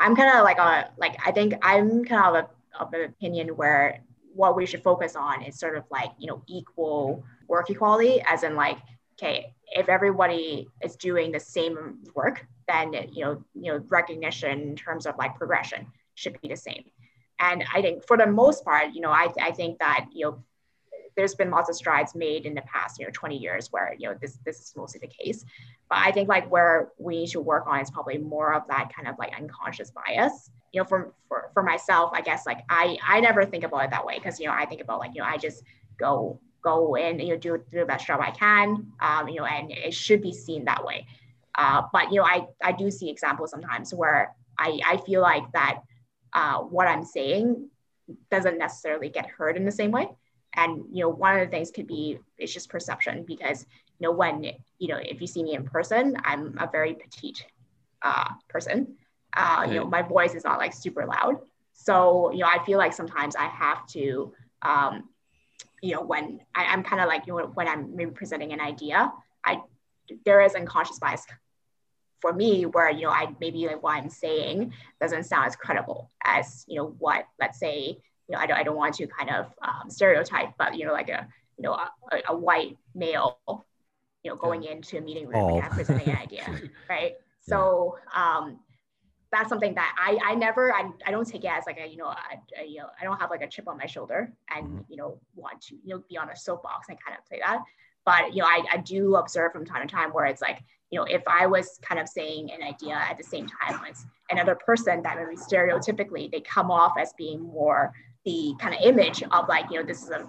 [0.00, 3.48] i'm kind of like a like i think i'm kind of a, of an opinion
[3.48, 4.00] where
[4.34, 8.42] what we should focus on is sort of like you know equal work equality as
[8.42, 8.78] in like
[9.14, 14.76] okay if everybody is doing the same work then you know you know recognition in
[14.76, 16.84] terms of like progression should be the same
[17.40, 20.44] and i think for the most part you know i, I think that you know
[21.16, 24.08] there's been lots of strides made in the past you know 20 years where you
[24.08, 25.44] know this this is mostly the case
[25.88, 28.92] but i think like where we need to work on is probably more of that
[28.94, 32.96] kind of like unconscious bias you know for for, for myself i guess like i
[33.06, 35.20] i never think about it that way because you know i think about like you
[35.20, 35.64] know i just
[35.98, 39.44] go go in you know do, do the best job i can um, you know
[39.44, 41.06] and it should be seen that way
[41.58, 45.44] uh, but you know i i do see examples sometimes where i i feel like
[45.52, 45.80] that
[46.32, 47.68] uh, what i'm saying
[48.30, 50.08] doesn't necessarily get heard in the same way.
[50.54, 53.66] And you know one of the things could be it's just perception because
[53.98, 54.44] you know when
[54.78, 57.44] you know if you see me in person i'm a very petite
[58.02, 58.96] uh, person.
[59.36, 61.36] Uh, you know my voice is not like super loud.
[61.74, 65.08] So you know i feel like sometimes i have to um,
[65.82, 68.60] you know when I, i'm kind of like you know when i'm maybe presenting an
[68.60, 69.12] idea
[69.44, 69.60] i
[70.24, 71.24] there is unconscious bias
[72.20, 76.10] for me where you know i maybe like what i'm saying doesn't sound as credible
[76.24, 79.30] as you know what let's say you know, I don't, I don't want to kind
[79.30, 81.26] of um, stereotype, but you know, like a
[81.56, 81.90] you know a,
[82.28, 84.72] a white male, you know, going yeah.
[84.72, 86.44] into a meeting room and presenting an idea,
[86.88, 87.12] right?
[87.12, 87.18] Yeah.
[87.40, 88.60] So um,
[89.32, 91.96] that's something that I I never I, I don't take it as like a you
[91.96, 92.16] know a,
[92.60, 94.80] a, you know I don't have like a chip on my shoulder and mm-hmm.
[94.88, 97.60] you know want to you know be on a soapbox and kind of say that,
[98.08, 100.98] but you know I, I do observe from time to time where it's like you
[100.98, 104.54] know if I was kind of saying an idea at the same time as another
[104.54, 107.92] person that maybe stereotypically they come off as being more
[108.28, 110.28] the kind of image of like, you know, this is a,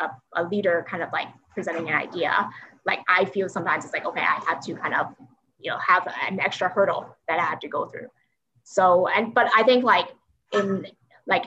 [0.00, 2.50] a, a leader kind of like presenting an idea.
[2.84, 5.14] Like I feel sometimes it's like, okay, I have to kind of,
[5.60, 8.08] you know, have an extra hurdle that I have to go through.
[8.64, 10.08] So, and, but I think like
[10.52, 10.86] in,
[11.26, 11.44] like,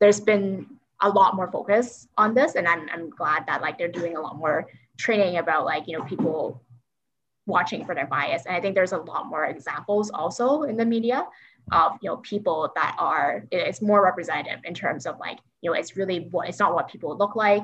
[0.00, 0.66] there's been
[1.00, 4.20] a lot more focus on this and I'm, I'm glad that like they're doing a
[4.20, 4.66] lot more
[5.02, 6.62] training about like, you know, people
[7.46, 8.46] watching for their bias.
[8.46, 11.26] And I think there's a lot more examples also in the media
[11.70, 15.74] of you know people that are it's more representative in terms of like you know
[15.74, 17.62] it's really what it's not what people look like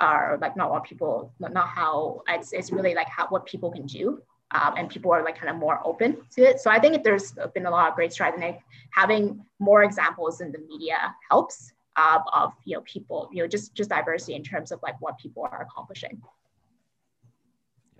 [0.00, 3.84] or like not what people not how it's, it's really like how what people can
[3.84, 4.20] do
[4.52, 7.34] um, and people are like kind of more open to it so i think there's
[7.54, 8.56] been a lot of great strides and
[8.92, 13.74] having more examples in the media helps uh, of you know people you know just
[13.74, 16.20] just diversity in terms of like what people are accomplishing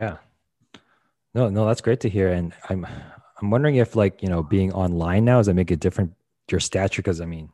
[0.01, 0.17] yeah
[1.35, 2.87] no no that's great to hear and i'm
[3.45, 6.15] I'm wondering if like, you know, being online now, does it make it different
[6.51, 7.03] your stature?
[7.03, 7.51] Because I mean,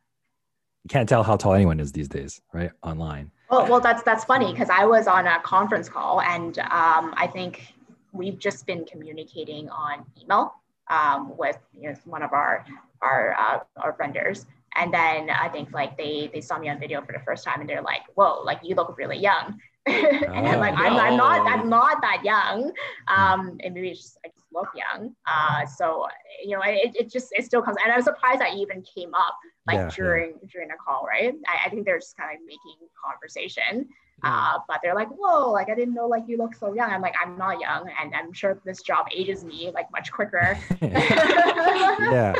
[0.84, 2.70] you can't tell how tall anyone is these days, right?
[2.82, 3.30] Online.
[3.50, 7.28] Well, well, that's that's funny because I was on a conference call and um, I
[7.32, 7.74] think
[8.12, 10.54] we've just been communicating on email
[10.88, 12.64] um, with you know, one of our
[13.02, 17.02] our uh, our vendors, and then I think like they they saw me on video
[17.02, 20.32] for the first time and they're like, "Whoa, like you look really young," and oh,
[20.32, 20.74] I'm like.
[20.76, 22.72] I'm, I'm not I'm not that young,
[23.08, 25.14] um, and maybe it's just I just look young.
[25.26, 26.06] Uh, so
[26.44, 29.36] you know, it, it just it still comes, and I'm surprised that even came up
[29.66, 30.48] like yeah, during yeah.
[30.52, 31.34] during a call, right?
[31.48, 33.88] I, I think they're just kind of making conversation.
[34.22, 36.90] Uh, but they're like, whoa, like I didn't know like you look so young.
[36.90, 40.58] I'm like, I'm not young, and I'm sure this job ages me like much quicker.
[40.82, 42.34] yeah.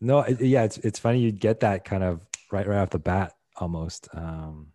[0.00, 3.34] No, yeah, it's it's funny you get that kind of right right off the bat
[3.56, 4.08] almost.
[4.12, 4.68] Um,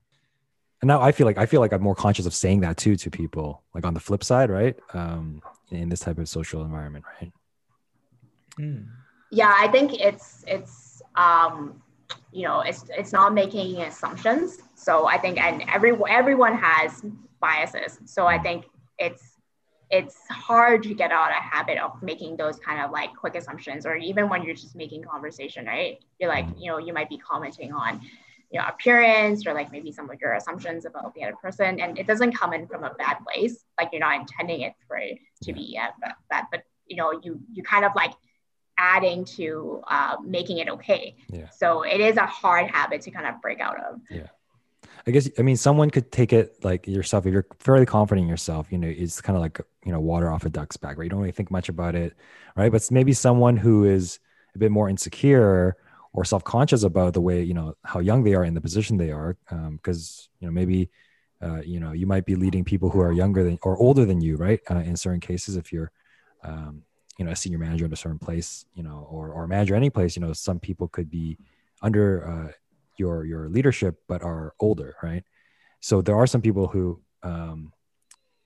[0.86, 2.95] and now I feel like I feel like I'm more conscious of saying that too
[2.95, 3.63] to people.
[3.74, 4.76] Like on the flip side, right?
[4.93, 7.32] Um, in this type of social environment, right?
[8.60, 8.86] Mm.
[9.32, 11.82] Yeah, I think it's it's um,
[12.32, 14.60] you know it's it's not making assumptions.
[14.76, 17.04] So I think and every everyone has
[17.39, 17.98] biases.
[18.06, 18.65] So I think
[19.00, 19.39] it's
[19.89, 23.88] it's hard to get out of habit of making those kind of like quick assumptions
[23.88, 26.60] or even when you're just making conversation right you're like mm.
[26.60, 28.02] you know you might be commenting on
[28.56, 31.99] you know appearance or like maybe some of your assumptions about the other person and
[31.99, 35.19] it doesn't come in from a bad place like you're not intending it for it
[35.43, 35.89] to be uh,
[36.29, 38.13] bad but you know you you kind of like
[38.77, 41.49] adding to uh, making it okay yeah.
[41.49, 44.27] so it is a hard habit to kind of break out of yeah
[45.08, 48.29] I guess I mean someone could take it like yourself if you're fairly confident in
[48.29, 48.71] yourself.
[48.71, 51.03] You know, it's kind of like you know water off a duck's back, right?
[51.03, 52.15] You don't really think much about it,
[52.56, 52.71] right?
[52.71, 54.19] But maybe someone who is
[54.56, 55.77] a bit more insecure
[56.15, 59.11] or self-conscious about the way you know how young they are in the position they
[59.11, 60.89] are because um, you know maybe
[61.43, 64.21] uh, you know you might be leading people who are younger than or older than
[64.21, 64.61] you right?
[64.71, 65.91] Uh, in certain cases if you're
[66.43, 66.81] um,
[67.19, 69.89] you know a senior manager in a certain place you know or or manager any
[69.89, 71.37] place you know some people could be
[71.81, 72.51] under uh,
[72.97, 75.23] your your leadership but are older right?
[75.81, 77.73] So there are some people who um,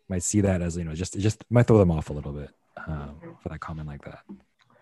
[0.10, 2.50] might see that as you know just just might throw them off a little bit
[2.88, 4.22] um, for that comment like that.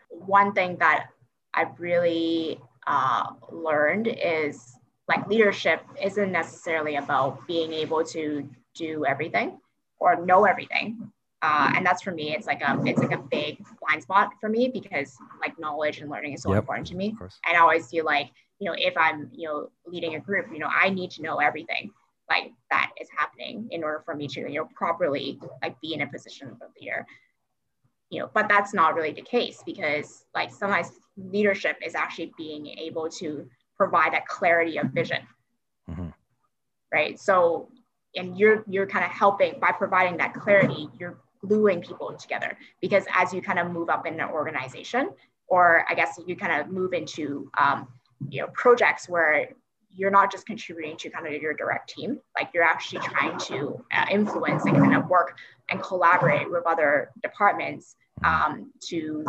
[0.09, 1.09] One thing that
[1.57, 4.77] i've really uh, learned is
[5.07, 9.59] like leadership isn't necessarily about being able to do everything
[9.99, 11.11] or know everything.
[11.43, 14.49] Uh, and that's for me it's like a it's like a big blind spot for
[14.49, 17.15] me because like knowledge and learning is so yep, important to me.
[17.45, 20.57] and i always feel like you know if i'm you know leading a group you
[20.57, 21.91] know i need to know everything
[22.27, 26.01] like that is happening in order for me to you know properly like be in
[26.01, 27.05] a position of a leader
[28.09, 32.67] you know but that's not really the case because like sometimes leadership is actually being
[32.67, 35.21] able to provide that clarity of vision
[35.89, 36.07] mm-hmm.
[36.91, 37.69] right so
[38.15, 43.05] and you're you're kind of helping by providing that clarity you're gluing people together because
[43.13, 45.09] as you kind of move up in an organization
[45.47, 47.87] or i guess you kind of move into um,
[48.29, 49.49] you know projects where
[49.97, 53.83] you're not just contributing to kind of your direct team like you're actually trying to
[53.91, 55.37] uh, influence and kind of work
[55.69, 59.25] and collaborate with other departments um, to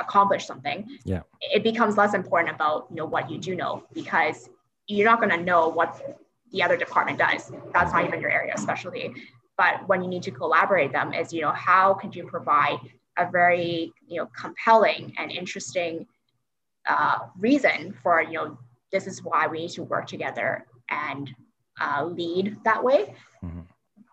[0.00, 0.86] accomplish something.
[1.04, 1.20] Yeah.
[1.40, 4.48] It becomes less important about you know what you do know because
[4.88, 6.18] you're not going to know what
[6.50, 7.52] the other department does.
[7.72, 9.12] That's not even your area of specialty.
[9.56, 12.78] But when you need to collaborate them is you know how could you provide
[13.18, 16.06] a very you know compelling and interesting
[16.88, 18.58] uh, reason for you know
[18.92, 21.30] this is why we need to work together and
[21.80, 23.60] uh, lead that way mm-hmm.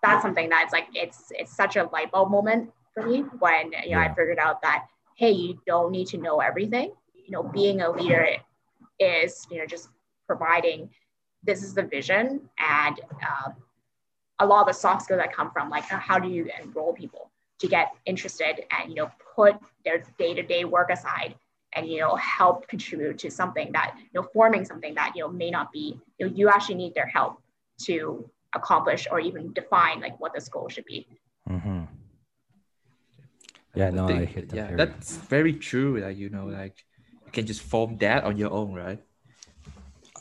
[0.03, 3.71] that's something that's like it's it's such a light bulb moment for me when you
[3.71, 4.01] know yeah.
[4.01, 7.91] i figured out that hey you don't need to know everything you know being a
[7.91, 8.27] leader
[8.99, 9.89] is you know just
[10.27, 10.89] providing
[11.43, 13.53] this is the vision and um,
[14.39, 17.31] a lot of the soft skills that come from like how do you enroll people
[17.59, 21.35] to get interested and you know put their day-to-day work aside
[21.77, 25.29] and you know help contribute to something that you know forming something that you know
[25.29, 27.41] may not be you know you actually need their help
[27.79, 31.07] to accomplish or even define like what this goal should be
[31.49, 31.83] mm-hmm.
[33.75, 36.83] yeah no I, think, I hit that yeah that's very true that you know like
[37.25, 38.99] you can just form that on your own right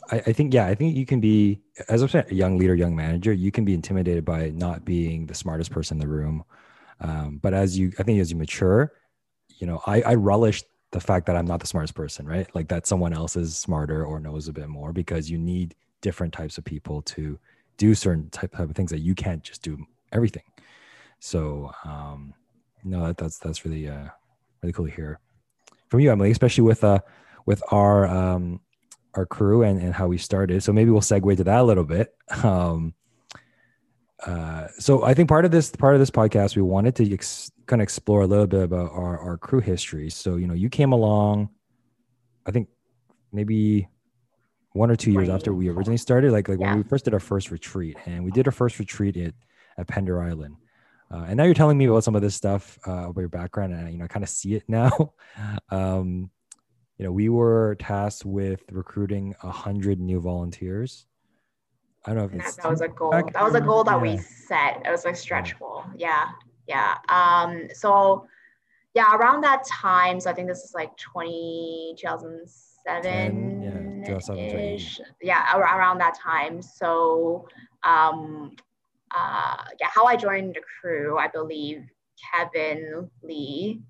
[0.09, 2.73] I, I think yeah, I think you can be as I'm saying, a young leader,
[2.73, 6.45] young manager, you can be intimidated by not being the smartest person in the room.
[7.01, 8.93] Um, but as you, I think as you mature,
[9.59, 12.47] you know, I, I relish the fact that I'm not the smartest person, right?
[12.55, 16.33] Like that someone else is smarter or knows a bit more because you need different
[16.33, 17.37] types of people to
[17.77, 19.77] do certain type of things that you can't just do
[20.11, 20.43] everything.
[21.19, 22.33] So, um,
[22.83, 24.07] no, that, that's, that's really, uh,
[24.61, 25.19] really cool to hear
[25.89, 26.99] from you, Emily, especially with, uh,
[27.45, 28.61] with our, um,
[29.15, 30.63] our crew and, and how we started.
[30.63, 32.15] So maybe we'll segue to that a little bit.
[32.43, 32.93] Um,
[34.25, 37.51] uh, so I think part of this part of this podcast we wanted to ex-
[37.67, 40.09] kind of explore a little bit about our, our crew history.
[40.09, 41.49] So you know, you came along,
[42.45, 42.69] I think
[43.31, 43.87] maybe
[44.73, 46.69] one or two years after we originally started, like like yeah.
[46.69, 49.33] when we first did our first retreat, and we did our first retreat at
[49.77, 50.55] at Pender Island.
[51.09, 53.73] Uh, and now you're telling me about some of this stuff uh, about your background,
[53.73, 55.13] and you know, I kind of see it now.
[55.69, 56.31] um,
[56.97, 61.05] you know, we were tasked with recruiting a hundred new volunteers.
[62.07, 63.11] I don't know if that, that was a goal.
[63.11, 64.01] That was a goal that yeah.
[64.01, 64.81] we set.
[64.85, 65.83] It was a stretch goal.
[65.97, 66.29] Yeah.
[66.67, 66.95] Yeah.
[67.09, 68.27] Um, so
[68.93, 74.09] yeah, around that time, so I think this is like 20, 2007 yeah,
[75.21, 76.61] yeah, around that time.
[76.61, 77.47] So
[77.83, 78.55] um,
[79.13, 81.83] uh, yeah, how I joined the crew, I believe
[82.33, 83.81] Kevin Lee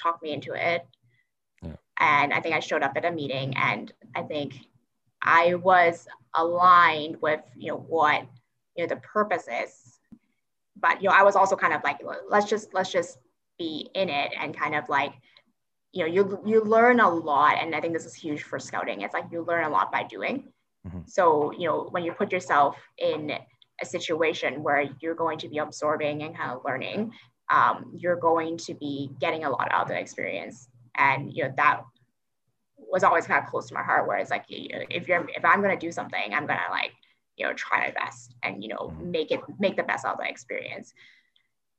[0.00, 0.84] talked me into it.
[1.62, 1.76] Yeah.
[2.00, 4.56] And I think I showed up at a meeting and I think
[5.24, 8.26] I was aligned with, you know, what,
[8.76, 9.98] you know, the purpose is.
[10.76, 13.18] But, you know, I was also kind of like, let's just, let's just
[13.58, 15.14] be in it and kind of like,
[15.92, 17.58] you know, you, you learn a lot.
[17.60, 19.02] And I think this is huge for scouting.
[19.02, 20.52] It's like you learn a lot by doing.
[20.86, 21.00] Mm-hmm.
[21.06, 23.32] So, you know, when you put yourself in
[23.80, 27.12] a situation where you're going to be absorbing and kind of learning,
[27.50, 31.52] um, you're going to be getting a lot out of the experience and you know
[31.56, 31.82] that
[32.94, 35.60] was always kind of close to my heart where it's like if you're if i'm
[35.60, 36.92] going to do something i'm going to like
[37.36, 39.10] you know try my best and you know mm-hmm.
[39.10, 40.94] make it make the best out of the experience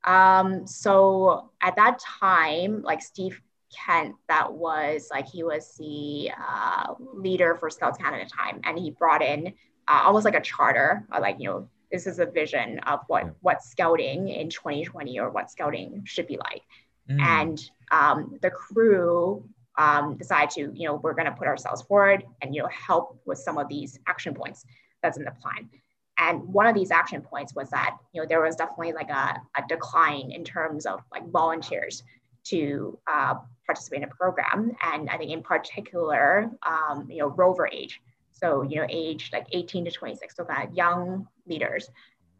[0.03, 3.41] um so at that time like steve
[3.73, 8.59] kent that was like he was the uh, leader for scouts canada at the time
[8.65, 9.47] and he brought in
[9.87, 13.63] uh, almost like a charter like you know this is a vision of what what
[13.63, 16.63] scouting in 2020 or what scouting should be like
[17.09, 17.19] mm.
[17.21, 19.47] and um, the crew
[19.77, 23.19] um, decide to, you know, we're going to put ourselves forward and, you know, help
[23.25, 24.65] with some of these action points
[25.01, 25.69] that's in the plan.
[26.17, 29.41] And one of these action points was that, you know, there was definitely like a,
[29.57, 32.03] a decline in terms of like volunteers
[32.45, 34.71] to uh, participate in a program.
[34.81, 38.01] And I think in particular, um, you know, rover age.
[38.31, 41.89] So, you know, age like 18 to 26, so kind of young leaders.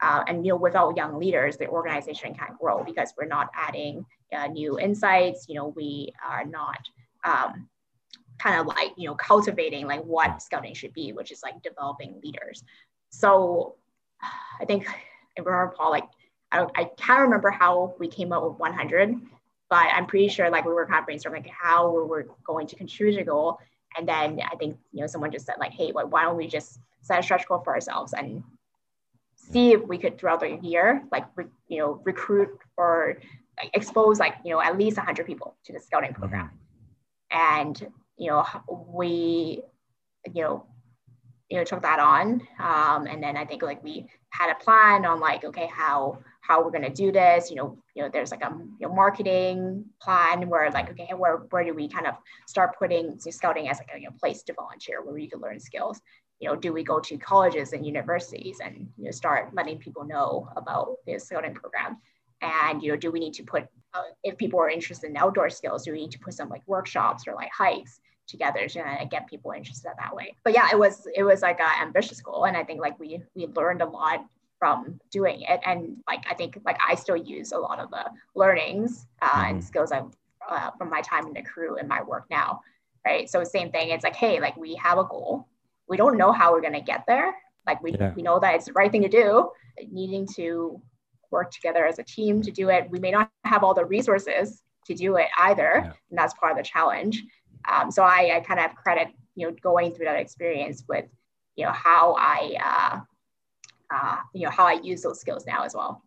[0.01, 4.05] Uh, and, you know, without young leaders, the organization can't grow because we're not adding
[4.33, 5.47] uh, new insights.
[5.47, 6.79] You know, we are not
[7.25, 7.67] um,
[8.39, 12.19] kind of like you know cultivating like what scouting should be which is like developing
[12.23, 12.63] leaders.
[13.09, 13.75] So
[14.59, 14.95] i think i
[15.41, 16.05] remember paul like
[16.51, 19.15] I, I can't remember how we came up with 100
[19.69, 22.67] but i'm pretty sure like we were kind of brainstorming like how we were going
[22.67, 23.59] to contribute a goal.
[23.97, 26.79] And then i think you know someone just said like hey why don't we just
[27.01, 28.43] set a stretch goal for ourselves and
[29.35, 33.17] see if we could throughout the year like re, you know recruit or
[33.57, 36.47] like, expose like you know at least 100 people to the scouting program.
[36.47, 36.64] mm-hmm
[37.31, 38.45] and you know
[38.93, 39.61] we
[40.33, 40.65] you know
[41.49, 45.05] you know took that on um, and then i think like we had a plan
[45.05, 48.31] on like okay how how we're going to do this you know you know there's
[48.31, 52.15] like a you know, marketing plan where like okay where, where do we kind of
[52.47, 55.59] start putting scouting as like a you know, place to volunteer where you can learn
[55.59, 56.01] skills.
[56.39, 60.03] You know do we go to colleges and universities and you know start letting people
[60.03, 61.97] know about the scouting program
[62.45, 65.49] and you know do we need to put uh, if people are interested in outdoor
[65.49, 69.05] skills do we need to put some like workshops or like hikes together to uh,
[69.05, 72.45] get people interested that way but yeah it was it was like an ambitious goal
[72.45, 74.25] and i think like we we learned a lot
[74.57, 78.05] from doing it and like i think like i still use a lot of the
[78.35, 79.49] learnings uh, mm-hmm.
[79.55, 80.01] and skills i
[80.47, 82.61] uh, from my time in the crew in my work now
[83.05, 85.47] right so same thing it's like hey like we have a goal
[85.87, 87.33] we don't know how we're going to get there
[87.67, 88.13] like we, yeah.
[88.15, 89.49] we know that it's the right thing to do
[89.91, 90.81] needing to
[91.35, 92.89] work together as a team to do it.
[92.89, 95.93] We may not have all the resources to do it either, yeah.
[96.09, 97.23] and that's part of the challenge.
[97.71, 101.05] Um, so I, I, kind of credit you know going through that experience with
[101.55, 102.99] you know how I uh,
[103.93, 106.03] uh, you know how I use those skills now as well.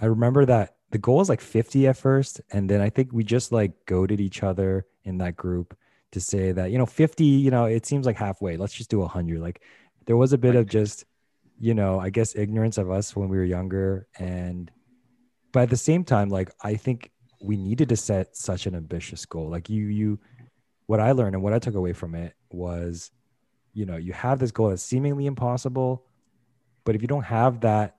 [0.00, 3.24] I remember that the goal was like 50 at first, and then I think we
[3.24, 5.76] just like goaded each other in that group
[6.12, 9.00] to say that you know 50 you know it seems like halfway let's just do
[9.00, 9.60] 100 like
[10.06, 11.04] there was a bit of just
[11.58, 14.06] you know, I guess ignorance of us when we were younger.
[14.18, 14.70] And,
[15.52, 19.26] but at the same time, like, I think we needed to set such an ambitious
[19.26, 19.48] goal.
[19.48, 20.18] Like, you, you,
[20.86, 23.10] what I learned and what I took away from it was,
[23.74, 26.04] you know, you have this goal that's seemingly impossible,
[26.84, 27.96] but if you don't have that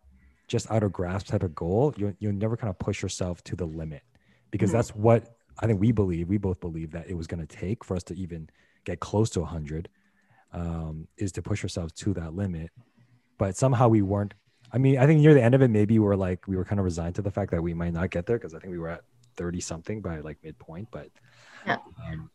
[0.48, 3.56] just out of grasp type of goal, you you'll never kind of push yourself to
[3.56, 4.02] the limit
[4.50, 4.78] because mm-hmm.
[4.78, 6.28] that's what I think we believe.
[6.28, 8.50] We both believe that it was going to take for us to even
[8.86, 9.90] get close to 100
[10.52, 12.72] um, is to push ourselves to that limit
[13.40, 14.36] but somehow we weren't.
[14.72, 16.78] I mean, I think near the end of it, maybe we're like we were kind
[16.78, 18.78] of resigned to the fact that we might not get there because I think we
[18.78, 19.02] were at
[19.36, 20.90] thirty something by like midpoint.
[20.92, 21.10] But
[21.66, 21.78] yeah,
[22.08, 22.30] um,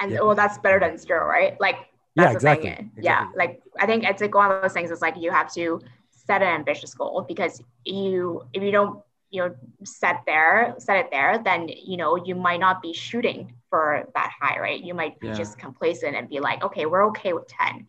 [0.00, 0.20] and yeah.
[0.20, 1.60] well, that's better than zero, right?
[1.60, 1.76] Like
[2.14, 2.70] yeah, exactly.
[2.70, 3.02] exactly.
[3.02, 4.90] Yeah, like I think it's like one of those things.
[4.90, 9.42] It's like you have to set an ambitious goal because you if you don't you
[9.42, 14.08] know set there set it there then you know you might not be shooting for
[14.14, 15.34] that high right you might be yeah.
[15.34, 17.86] just complacent and be like okay we're okay with 10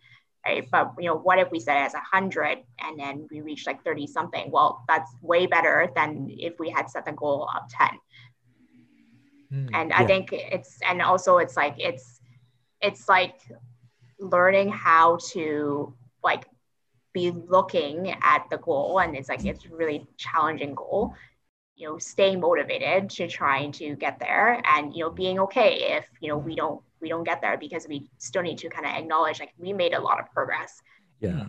[0.50, 0.68] right?
[0.72, 3.66] But you know, what if we set it as a hundred and then we reach
[3.68, 4.52] like 30 something?
[4.52, 7.88] Well, that's way better than if we had set the goal of 10.
[9.52, 10.00] Mm, and yeah.
[10.00, 12.20] I think it's and also it's like it's
[12.82, 13.40] it's like
[14.20, 15.94] learning how to
[16.24, 16.46] like
[17.14, 21.16] be looking at the goal and it's like it's really challenging goal
[21.76, 26.06] you know staying motivated to trying to get there and you know being okay if
[26.20, 28.92] you know we don't we don't get there because we still need to kind of
[28.92, 30.82] acknowledge like we made a lot of progress.
[31.20, 31.46] Yeah.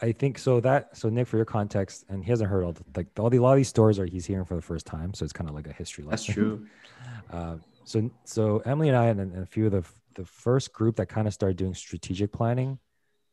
[0.00, 2.84] I think so that so Nick for your context and he hasn't heard all the,
[2.94, 5.12] like all the a lot of these stories are he's hearing for the first time
[5.12, 6.26] so it's kind of like a history lesson.
[6.26, 6.66] That's true.
[7.32, 9.84] uh, so so Emily and I and, and, a few of the
[10.14, 12.78] the first group that kind of started doing strategic planning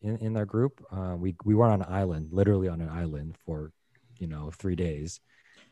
[0.02, 3.38] in in our group uh, we we were on an island literally on an island
[3.46, 3.72] for
[4.18, 5.20] you know three days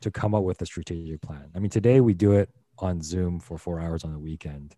[0.01, 1.49] to come up with a strategic plan.
[1.55, 4.75] I mean today we do it on Zoom for four hours on the weekend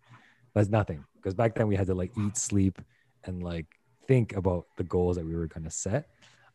[0.54, 2.80] that's nothing because back then we had to like eat, sleep,
[3.24, 3.66] and like
[4.06, 6.08] think about the goals that we were going to set.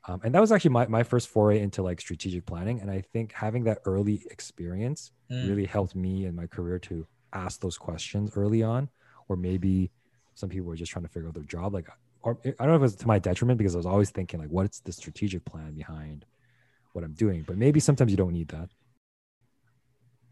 [0.08, 2.80] Um, and that was actually my, my first foray into like strategic planning.
[2.80, 5.48] And I think having that early experience mm.
[5.48, 8.90] really helped me in my career to ask those questions early on,
[9.30, 9.92] or maybe
[10.36, 11.74] some people were just trying to figure out their job.
[11.74, 11.88] Like,
[12.22, 14.40] or I don't know if it was to my detriment because I was always thinking
[14.40, 16.26] like, what's the strategic plan behind
[16.94, 17.44] what I'm doing?
[17.48, 18.70] But maybe sometimes you don't need that.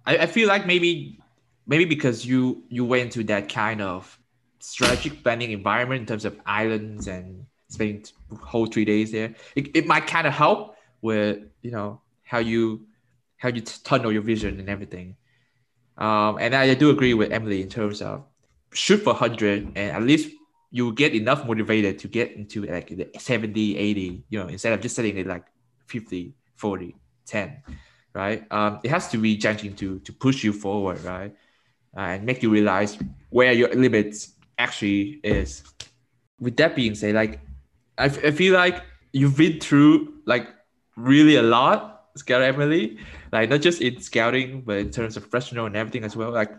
[0.06, 1.20] I, I feel like maybe
[1.66, 4.20] maybe because you you went to that kind of
[4.60, 8.06] strategic planning environment in terms of islands and spending
[8.42, 9.36] whole three days there.
[9.56, 12.86] It, it might kind of help with you know how you
[13.38, 15.18] how you tunnel your vision and everything.
[15.98, 18.24] Um, and I do agree with Emily in terms of
[18.74, 20.34] shoot for 100 and at least
[20.72, 24.82] you get enough motivated to get into like the 70 80 you know instead of
[24.82, 25.46] just setting it like
[25.86, 26.96] 50 40
[27.28, 27.64] 10
[28.16, 28.44] right?
[28.52, 31.36] Um, it has to be challenging to to push you forward right
[31.96, 32.98] Uh, and make you realize
[33.30, 35.64] where your limits actually is.
[36.40, 37.40] With that being said like
[37.98, 40.48] I, f- I feel like you've been through like
[40.96, 42.98] really a lot scout emily.
[43.32, 46.32] Like not just in scouting but in terms of professional and everything as well.
[46.32, 46.52] Like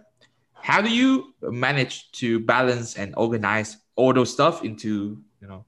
[0.53, 5.65] how do you manage to balance and organize all those stuff into you know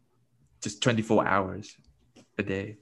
[0.63, 1.77] just 24 hours
[2.39, 2.77] a day?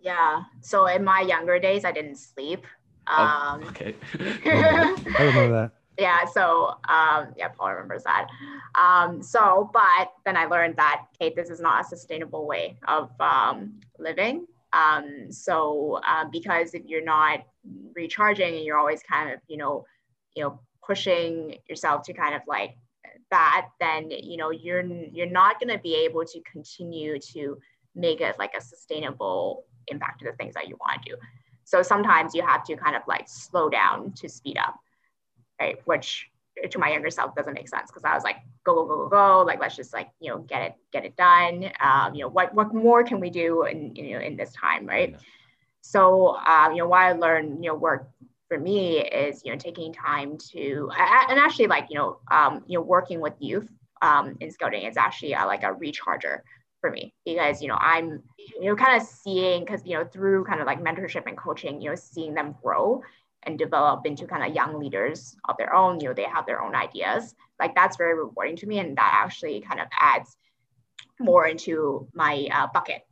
[0.00, 0.42] Yeah.
[0.60, 2.66] So in my younger days i didn't sleep
[3.08, 3.94] Oh, um okay.
[4.44, 5.72] I remember that.
[5.98, 8.28] yeah so um yeah paul remembers that.
[8.80, 13.10] Um so but then i learned that Kate, this is not a sustainable way of
[13.20, 14.46] um living.
[14.72, 17.40] Um so uh, because if you're not
[17.94, 19.84] recharging and you're always kind of you know
[20.34, 22.74] you know pushing yourself to kind of like
[23.30, 27.56] that then you know you're you're not going to be able to continue to
[27.94, 31.16] make it like a sustainable impact to the things that you want to do
[31.64, 34.76] so sometimes you have to kind of like slow down to speed up
[35.62, 35.76] right?
[35.84, 36.28] Which
[36.70, 39.08] to my younger self doesn't make sense because I was like, go, go, go, go,
[39.08, 39.44] go.
[39.46, 41.70] Like, let's just like, you know, get it, get it done.
[41.80, 44.86] Um, you know, what, what more can we do in, you know, in this time,
[44.86, 45.16] right?
[45.80, 48.08] So, um, you know, why I learned, you know, work
[48.48, 52.78] for me is, you know, taking time to, and actually like, you know, um, you
[52.78, 53.68] know, working with youth
[54.02, 56.40] um, in scouting is actually uh, like a recharger
[56.82, 60.44] for me because, you know, I'm, you know, kind of seeing, because, you know, through
[60.44, 63.02] kind of like mentorship and coaching, you know, seeing them grow
[63.44, 66.62] and develop into kind of young leaders of their own you know they have their
[66.62, 70.36] own ideas like that's very rewarding to me and that actually kind of adds
[71.18, 73.02] more into my uh, bucket.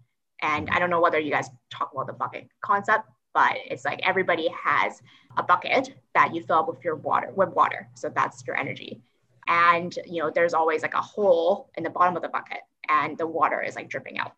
[0.42, 4.00] And i don't know whether you guys talk about the bucket concept but it's like
[4.02, 5.00] everybody has
[5.36, 7.88] a bucket that you fill up with your water with water.
[7.94, 9.00] So that's your energy.
[9.46, 12.58] And you know there's always like a hole in the bottom of the bucket
[12.90, 14.32] and the water is like dripping out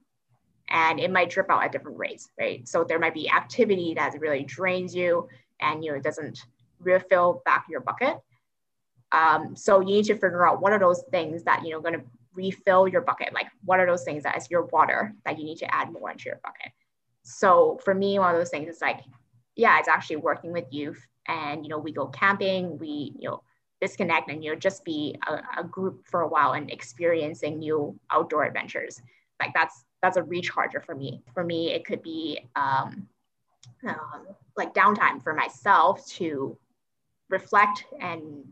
[0.69, 4.19] and it might drip out at different rates right so there might be activity that
[4.21, 5.29] really drains you
[5.61, 6.45] and you know it doesn't
[6.85, 8.17] refill back your bucket.
[9.13, 11.95] Um, so you need to figure out what are those things that you know going
[11.95, 13.33] to refill your bucket.
[13.33, 16.11] Like what are those things that is your water that you need to add more
[16.11, 16.73] into your bucket.
[17.23, 19.01] So for me, one of those things is like,
[19.55, 23.43] yeah, it's actually working with youth, and you know we go camping, we you know
[23.83, 27.99] disconnect, and you know just be a, a group for a while and experiencing new
[28.11, 29.03] outdoor adventures.
[29.41, 31.23] Like that's that's a recharger for me.
[31.35, 33.09] For me, it could be um,
[33.87, 34.27] um,
[34.57, 36.57] like downtime for myself to
[37.29, 38.45] reflect and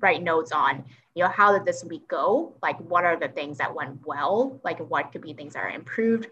[0.00, 3.58] write notes on you know how did this week go like what are the things
[3.58, 6.28] that went well like what could be things that are improved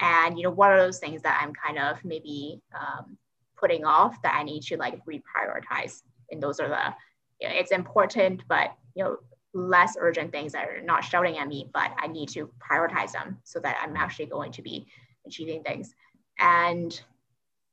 [0.00, 3.16] and you know what are those things that i'm kind of maybe um,
[3.56, 6.94] putting off that i need to like reprioritize and those are the
[7.42, 9.16] you know, it's important but you know
[9.54, 13.36] less urgent things that are not shouting at me but i need to prioritize them
[13.44, 14.86] so that i'm actually going to be
[15.26, 15.94] achieving things.
[16.38, 16.98] And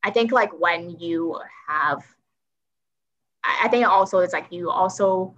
[0.04, 2.04] I think like when you have,
[3.44, 5.36] I think also it's like you also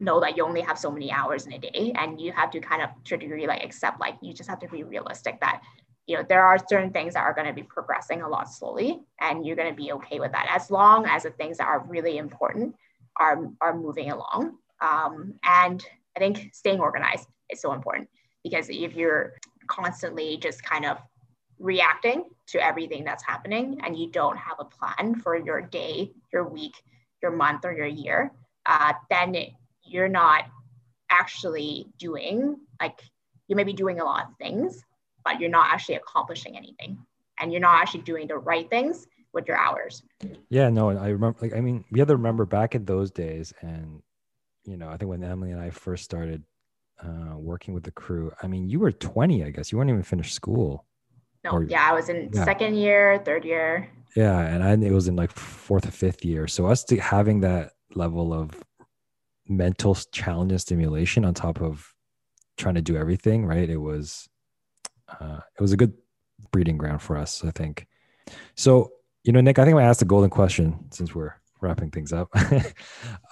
[0.00, 2.60] know that you only have so many hours in a day and you have to
[2.60, 5.60] kind of to a degree like accept like you just have to be realistic that
[6.06, 9.00] you know there are certain things that are going to be progressing a lot slowly
[9.20, 11.84] and you're going to be okay with that as long as the things that are
[11.88, 12.76] really important
[13.18, 14.58] are are moving along.
[14.80, 15.84] Um, and
[16.16, 18.08] i think staying organized is so important
[18.44, 19.34] because if you're
[19.66, 20.98] constantly just kind of
[21.58, 26.48] reacting to everything that's happening and you don't have a plan for your day, your
[26.48, 26.74] week,
[27.22, 28.32] your month, or your year,
[28.66, 29.36] uh, then
[29.84, 30.44] you're not
[31.10, 33.00] actually doing like
[33.48, 34.84] you may be doing a lot of things,
[35.24, 36.98] but you're not actually accomplishing anything.
[37.40, 40.02] And you're not actually doing the right things with your hours.
[40.48, 41.38] Yeah, no, I remember.
[41.40, 44.02] Like, I mean, we have to remember back in those days, and
[44.64, 46.42] you know, I think when Emily and I first started
[47.02, 49.70] uh, working with the crew, I mean, you were 20, I guess.
[49.72, 50.84] You weren't even finished school.
[51.44, 52.44] No, Or- yeah, I was in yeah.
[52.44, 53.88] second year, third year.
[54.16, 56.46] Yeah, and I it was in like fourth or fifth year.
[56.48, 58.50] So us to having that level of
[59.46, 61.94] mental challenge and stimulation on top of
[62.56, 63.68] trying to do everything, right?
[63.68, 64.28] It was
[65.08, 65.92] uh, it was a good
[66.50, 67.86] breeding ground for us, I think.
[68.56, 68.90] So
[69.28, 72.30] you know, Nick, I think I asked the golden question since we're wrapping things up.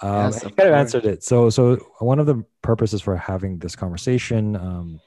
[0.03, 1.23] um, Yes, you kind of answered it.
[1.23, 5.01] So, so one of the purposes for having this conversation, um,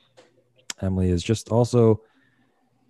[0.82, 2.00] Emily, is just also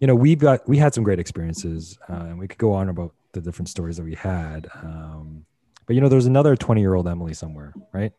[0.01, 2.89] you know we've got we had some great experiences uh, and we could go on
[2.89, 5.45] about the different stories that we had um,
[5.85, 8.13] but you know there's another 20 year old emily somewhere right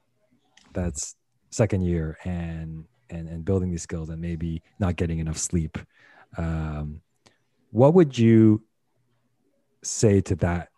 [0.73, 1.15] that's
[1.49, 5.79] second year and and and building these skills and maybe not getting enough sleep
[6.37, 7.01] um,
[7.71, 8.61] what would you
[9.83, 10.69] say to that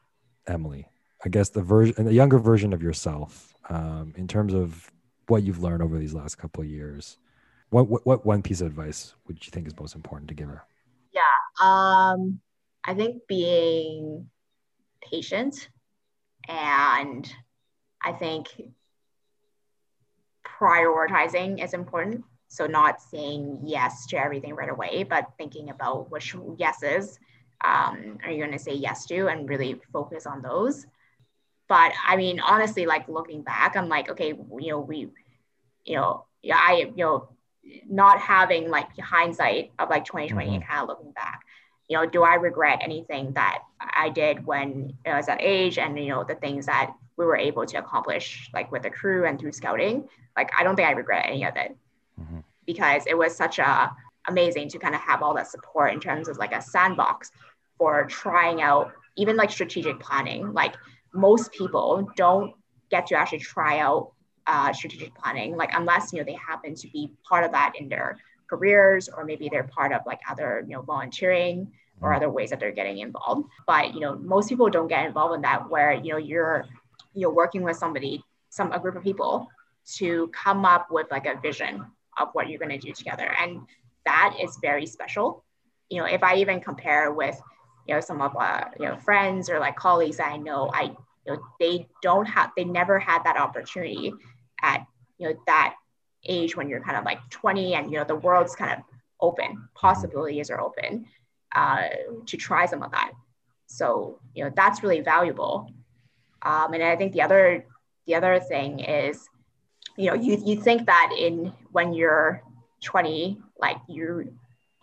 [0.47, 0.87] emily
[1.25, 4.91] i guess the version the younger version of yourself um, in terms of
[5.27, 7.17] what you've learned over these last couple of years.
[7.69, 10.47] What, what what one piece of advice would you think is most important to give
[10.47, 10.63] her?
[11.11, 11.21] Yeah,
[11.61, 12.39] um,
[12.83, 14.29] I think being
[15.01, 15.69] patient,
[16.47, 17.31] and
[18.03, 18.47] I think
[20.45, 22.23] prioritizing is important.
[22.47, 27.17] So not saying yes to everything right away, but thinking about which yeses
[27.63, 30.85] um, are you going to say yes to, and really focus on those.
[31.69, 35.09] But I mean, honestly, like looking back, I'm like, okay, you know, we,
[35.85, 37.29] you know, yeah, I, you know,
[37.89, 40.55] not having like hindsight of like 2020 mm-hmm.
[40.55, 41.41] and kind of looking back,
[41.87, 45.97] you know, do I regret anything that I did when I was that age and,
[45.97, 49.39] you know, the things that we were able to accomplish like with the crew and
[49.39, 50.07] through scouting?
[50.35, 51.75] Like, I don't think I regret any of it
[52.19, 52.39] mm-hmm.
[52.65, 53.91] because it was such a
[54.27, 57.31] amazing to kind of have all that support in terms of like a sandbox
[57.77, 60.53] for trying out even like strategic planning.
[60.53, 60.75] Like
[61.13, 62.53] most people don't
[62.89, 64.11] get to actually try out
[64.47, 67.87] uh, strategic planning, like unless you know they happen to be part of that in
[67.89, 68.17] their
[68.49, 71.71] careers, or maybe they're part of like other you know volunteering
[72.01, 72.15] or mm.
[72.15, 73.47] other ways that they're getting involved.
[73.65, 76.65] But you know most people don't get involved in that where you know you're
[77.13, 79.47] you're working with somebody, some a group of people
[79.95, 81.85] to come up with like a vision
[82.17, 83.61] of what you're going to do together, and
[84.05, 85.43] that is very special.
[85.89, 87.39] You know, if I even compare with
[87.87, 90.95] you know some of uh, you know friends or like colleagues I know, I
[91.25, 94.13] you know they don't have they never had that opportunity
[94.61, 94.85] at
[95.17, 95.75] you know that
[96.25, 98.79] age when you're kind of like 20 and you know the world's kind of
[99.19, 101.05] open possibilities are open
[101.55, 101.87] uh,
[102.25, 103.11] to try some of that
[103.67, 105.69] so you know that's really valuable
[106.41, 107.65] um, and i think the other
[108.07, 109.27] the other thing is
[109.97, 112.41] you know you, you think that in when you're
[112.83, 114.05] 20 like you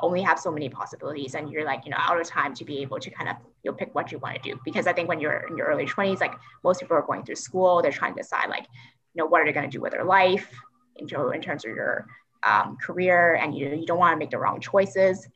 [0.03, 2.77] only have so many possibilities and you're like you know out of time to be
[2.85, 4.59] able to kind of you'll pick what you want to do.
[4.65, 7.41] Because i think when you're in your early 20s like most people are going through
[7.49, 8.67] school they're trying to decide like
[9.13, 10.49] you know what are they going to do with their life
[10.97, 11.07] in,
[11.37, 12.07] in terms of your
[12.43, 15.29] um, career and you, you don't want to make the wrong choices.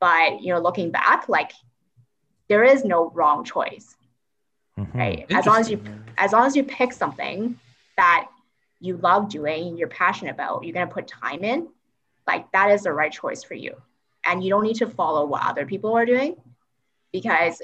[0.00, 1.52] But you know looking back like
[2.48, 3.96] there is no wrong choice
[4.78, 4.98] mm-hmm.
[4.98, 5.26] right?
[5.30, 5.78] As long as you
[6.18, 7.58] as long as you pick something
[7.96, 8.28] that
[8.80, 11.68] you love doing you're passionate about you're going to put time in
[12.26, 13.74] like that is the right choice for you
[14.24, 16.36] and you don't need to follow what other people are doing
[17.12, 17.60] because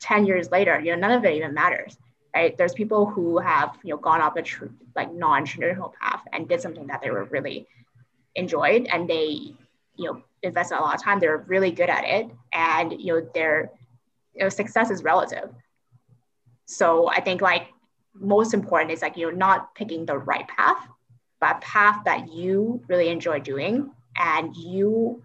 [0.00, 1.96] 10 years later you know none of it even matters
[2.34, 2.56] right?
[2.56, 4.44] There's people who have, you know, gone off a
[4.96, 7.66] like non-traditional path and did something that they were really
[8.34, 9.54] enjoyed and they,
[9.96, 11.20] you know, invested a lot of time.
[11.20, 12.30] They're really good at it.
[12.52, 13.70] And, you know, their
[14.34, 15.50] you know, success is relative.
[16.66, 17.68] So I think like
[18.14, 20.88] most important is like, you know, not picking the right path,
[21.44, 25.22] but a path that you really enjoy doing and you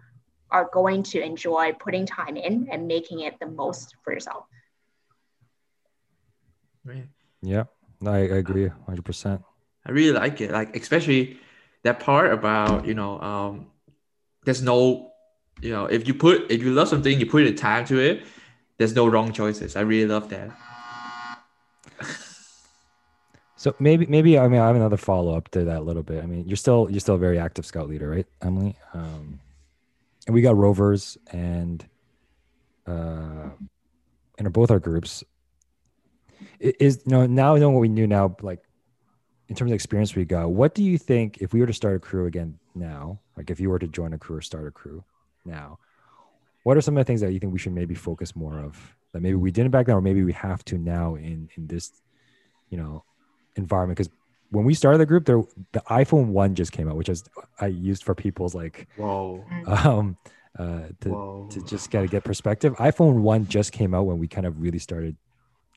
[0.50, 4.44] are going to enjoy putting time in and making it the most for yourself.
[6.84, 7.06] Right.
[7.40, 7.64] Yeah,
[8.04, 9.42] I, I agree 100%.
[9.86, 10.50] I really like it.
[10.50, 11.38] Like, especially
[11.84, 13.70] that part about, you know, um,
[14.44, 15.12] there's no,
[15.62, 18.26] you know, if you put, if you love something, you put the time to it,
[18.76, 19.74] there's no wrong choices.
[19.74, 20.50] I really love that.
[23.60, 26.24] So maybe, maybe, I mean, I have another follow up to that a little bit.
[26.24, 28.74] I mean, you're still, you're still a very active scout leader, right, Emily?
[28.94, 29.38] Um,
[30.26, 31.84] and we got rovers and,
[32.86, 33.50] uh,
[34.38, 35.22] in both our groups,
[36.58, 38.62] is you know now knowing what we knew now like
[39.48, 41.96] in terms of experience we got what do you think if we were to start
[41.96, 44.70] a crew again now like if you were to join a crew or start a
[44.70, 45.04] crew
[45.44, 45.78] now
[46.62, 48.96] what are some of the things that you think we should maybe focus more of
[49.12, 51.92] that maybe we didn't back then or maybe we have to now in in this
[52.70, 53.04] you know
[53.56, 54.12] environment because
[54.50, 55.42] when we started the group there
[55.72, 57.24] the iphone 1 just came out which is
[57.60, 60.16] i used for people's like whoa um
[60.58, 61.48] uh to, Whoa.
[61.50, 64.78] to just gotta get perspective iphone 1 just came out when we kind of really
[64.78, 65.16] started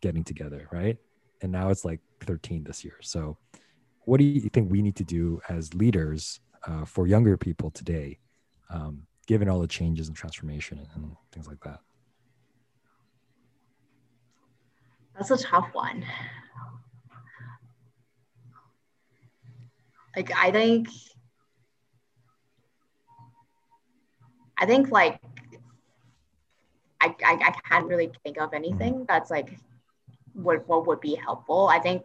[0.04, 0.98] getting together, right?
[1.42, 2.98] And now it's like 13 this year.
[3.02, 3.38] So,
[4.06, 8.20] what do you think we need to do as leaders uh, for younger people today,
[8.70, 11.80] um, given all the changes and transformation and things like that?
[15.16, 16.04] That's a tough one.
[20.16, 20.88] Like, I think,
[24.58, 25.20] I think like
[27.02, 29.04] I, I, I, can't really think of anything mm-hmm.
[29.08, 29.58] that's like
[30.34, 31.68] what what would be helpful.
[31.68, 32.04] I think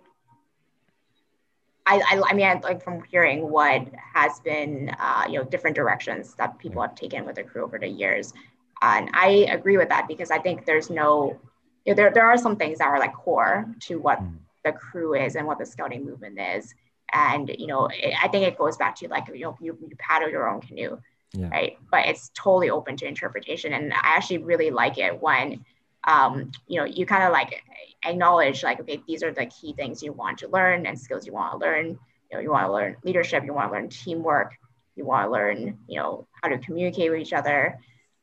[1.86, 6.34] I, I, I, mean, like from hearing what has been, uh, you know, different directions
[6.34, 8.34] that people have taken with the crew over the years.
[8.82, 11.38] And I agree with that because I think there's no,
[11.86, 14.36] you know, there, there are some things that are like core to what mm.
[14.66, 16.74] the crew is and what the scouting movement is.
[17.12, 19.96] And, you know, it, I think it goes back to like, you know, you, you
[19.98, 20.98] paddle your own canoe,
[21.32, 21.48] yeah.
[21.48, 21.78] right?
[21.90, 23.72] But it's totally open to interpretation.
[23.72, 25.64] And I actually really like it when,
[26.04, 27.62] um, you know, you kind of like
[28.04, 31.32] acknowledge like, okay, these are the key things you want to learn and skills you
[31.32, 31.98] want to learn.
[32.30, 34.54] You know, you want to learn leadership, you want to learn teamwork,
[34.96, 37.78] you want to learn, you know, how to communicate with each other,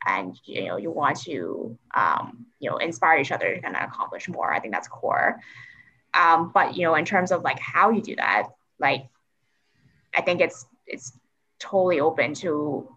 [0.05, 3.83] and you know, you want to, um, you know, inspire each other to kind of
[3.83, 4.53] accomplish more.
[4.53, 5.39] I think that's core.
[6.13, 9.07] Um, but you know, in terms of like how you do that, like,
[10.15, 11.17] I think it's it's
[11.59, 12.89] totally open to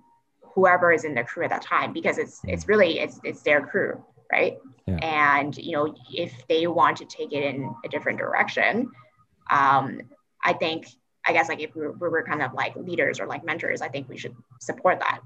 [0.43, 3.65] whoever is in the crew at that time because it's it's really it's it's their
[3.65, 4.03] crew
[4.33, 4.59] right?
[4.87, 4.97] Yeah.
[4.97, 8.91] and you know if they want to take it in a different direction
[9.51, 10.01] um,
[10.45, 10.87] i think
[11.27, 13.83] i guess like if we were, we were kind of like leaders or like mentors
[13.83, 15.21] i think we should support that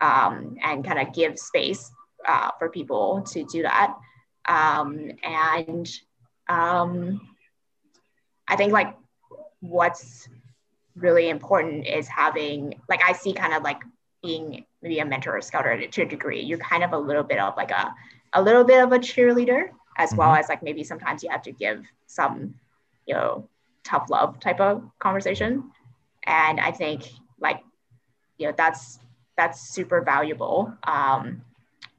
[0.00, 1.90] um, and kind of give space
[2.26, 3.94] uh, for people to do that.
[4.48, 5.90] Um, and
[6.48, 7.20] um,
[8.48, 8.94] i think like
[9.60, 10.28] what's
[10.96, 13.80] really important is having like i see kind of like
[14.22, 17.22] being maybe a mentor or a scouter to a degree you're kind of a little
[17.22, 17.94] bit of like a
[18.34, 20.18] a little bit of a cheerleader as mm-hmm.
[20.18, 22.54] well as like maybe sometimes you have to give some
[23.06, 23.48] you know
[23.84, 25.70] tough love type of conversation
[26.24, 27.08] and i think
[27.40, 27.62] like
[28.38, 28.98] you know that's
[29.36, 31.40] that's super valuable um,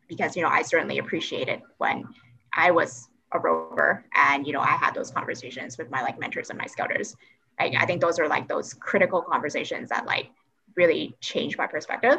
[0.07, 2.05] because you know i certainly appreciate it when
[2.53, 6.49] i was a rover and you know i had those conversations with my like mentors
[6.49, 7.15] and my scouters
[7.59, 10.29] I, I think those are like those critical conversations that like
[10.75, 12.17] really changed my perspective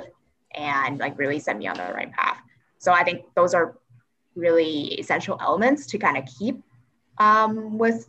[0.54, 2.38] and like really set me on the right path
[2.78, 3.76] so i think those are
[4.34, 6.62] really essential elements to kind of keep
[7.18, 8.08] um, with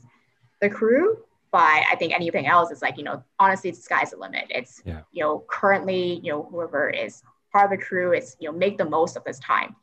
[0.62, 1.18] the crew.
[1.52, 4.46] But I think anything else is like, you know, honestly, the sky's the limit.
[4.50, 5.02] It's, yeah.
[5.12, 7.22] you know, currently, you know, whoever is
[7.52, 9.76] part of the crew is, you know, make the most of this time,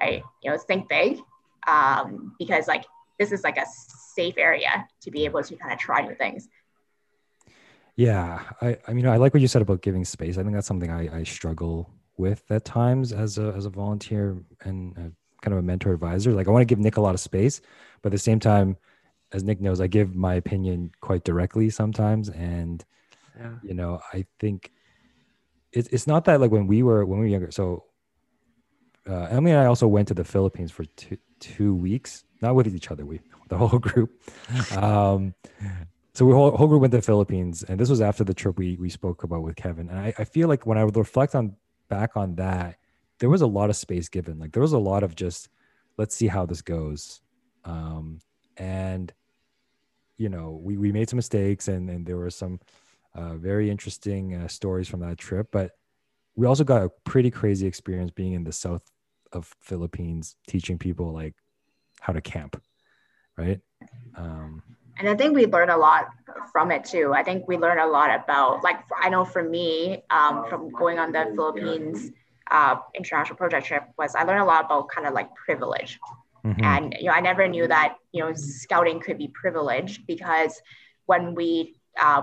[0.00, 0.22] right?
[0.42, 1.18] You know, think big
[1.66, 2.84] um, because like
[3.18, 6.48] this is like a safe area to be able to kind of try new things.
[7.96, 10.38] Yeah, I, I mean, I like what you said about giving space.
[10.38, 14.38] I think that's something I, I struggle with at times as a as a volunteer
[14.62, 14.94] and
[15.42, 16.32] kind of a mentor advisor.
[16.32, 17.60] Like I want to give Nick a lot of space,
[18.00, 18.76] but at the same time,
[19.32, 22.28] as Nick knows, I give my opinion quite directly sometimes.
[22.30, 22.84] And
[23.38, 23.54] yeah.
[23.62, 24.72] you know, I think
[25.72, 27.50] it's it's not that like when we were when we were younger.
[27.50, 27.84] So
[29.08, 32.74] uh, Emily and I also went to the Philippines for two two weeks, not with
[32.74, 34.22] each other, we the whole group.
[34.76, 35.34] Um,
[36.14, 38.58] so we whole, whole group went to the Philippines, and this was after the trip
[38.58, 39.88] we we spoke about with Kevin.
[39.88, 41.56] And I, I feel like when I would reflect on
[41.88, 42.76] back on that,
[43.18, 44.38] there was a lot of space given.
[44.38, 45.48] Like there was a lot of just
[45.96, 47.20] let's see how this goes.
[47.64, 48.20] Um,
[48.56, 49.12] and
[50.18, 52.60] you know, we we made some mistakes and and there were some
[53.14, 55.72] uh, very interesting uh, stories from that trip, but
[56.34, 58.82] we also got a pretty crazy experience being in the south
[59.32, 61.34] of Philippines, teaching people like
[62.00, 62.62] how to camp,
[63.36, 63.60] right?
[64.16, 64.62] Um,
[64.98, 66.06] and I think we learn a lot
[66.52, 67.12] from it too.
[67.14, 70.98] I think we learn a lot about, like, I know for me, um, from going
[70.98, 72.12] on the Philippines
[72.50, 75.98] uh, international project trip was I learned a lot about kind of like privilege.
[76.44, 76.64] Mm-hmm.
[76.64, 80.60] And you know, I never knew that you know scouting could be privileged because
[81.06, 82.22] when we uh,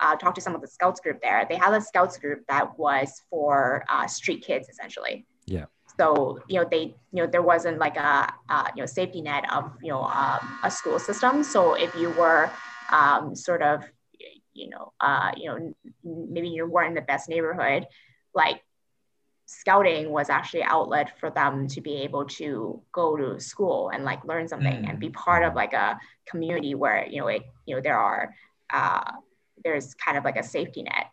[0.00, 2.78] uh, talked to some of the scouts group there, they had a scouts group that
[2.78, 5.26] was for uh, street kids essentially.
[5.46, 5.66] Yeah.
[5.98, 8.32] So you know they you know there wasn't like a,
[8.74, 11.42] you know safety net of you know um, a school system.
[11.42, 12.50] So if you were
[12.90, 13.84] um, sort of
[14.52, 15.74] you know uh, you know
[16.04, 17.86] maybe you weren't in the best neighborhood,
[18.34, 18.62] like
[19.46, 24.24] scouting was actually outlet for them to be able to go to school and like
[24.24, 24.88] learn something mm.
[24.88, 25.56] and be part of mm.
[25.56, 28.34] like a community where you know it you know there are
[28.70, 29.12] uh,
[29.64, 31.06] there's kind of like a safety net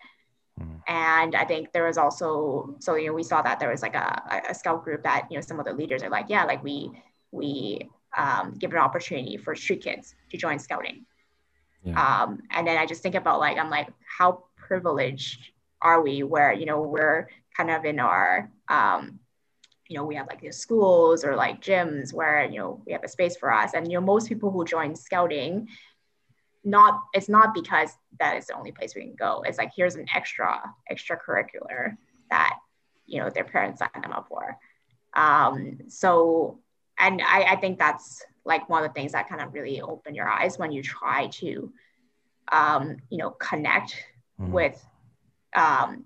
[0.60, 0.80] mm.
[0.88, 3.96] and i think there was also so you know we saw that there was like
[3.96, 6.64] a, a scout group that you know some of the leaders are like yeah like
[6.64, 6.92] we
[7.32, 11.06] we um, give an opportunity for street kids to join scouting
[11.84, 12.24] yeah.
[12.24, 15.40] um, and then i just think about like i'm like how privileged
[15.82, 19.20] are we where you know we're kind of in our um,
[19.88, 23.04] you know we have like the schools or like gyms where you know we have
[23.04, 25.68] a space for us and you know most people who join scouting
[26.64, 29.44] not it's not because that is the only place we can go.
[29.46, 30.62] It's like here's an extra
[30.92, 31.98] extracurricular
[32.30, 32.58] that
[33.06, 34.58] you know their parents signed them up for.
[35.14, 36.60] Um, so
[36.98, 40.16] and I, I think that's like one of the things that kind of really open
[40.16, 41.72] your eyes when you try to
[42.52, 43.96] um, you know connect
[44.40, 44.52] mm-hmm.
[44.52, 44.86] with
[45.56, 46.06] um,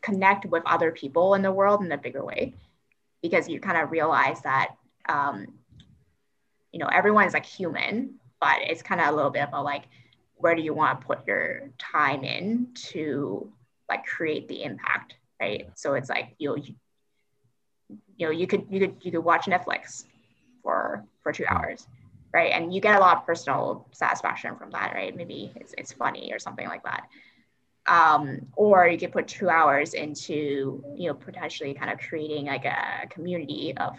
[0.00, 2.54] connect with other people in the world in a bigger way.
[3.22, 4.76] Because you kind of realize that
[5.08, 5.46] um,
[6.70, 9.84] you know everyone's like human but it's kind of a little bit about like
[10.36, 13.52] where do you want to put your time in to
[13.88, 15.68] like create the impact right?
[15.74, 16.74] So it's like you you,
[18.16, 20.04] you know you could you could you could watch netflix
[20.62, 21.86] for for two hours
[22.32, 22.52] right?
[22.52, 25.16] And you get a lot of personal satisfaction from that right?
[25.16, 27.08] Maybe it's, it's funny or something like that.
[27.86, 32.64] Um, or you could put two hours into you know potentially kind of creating like
[32.64, 33.98] a community of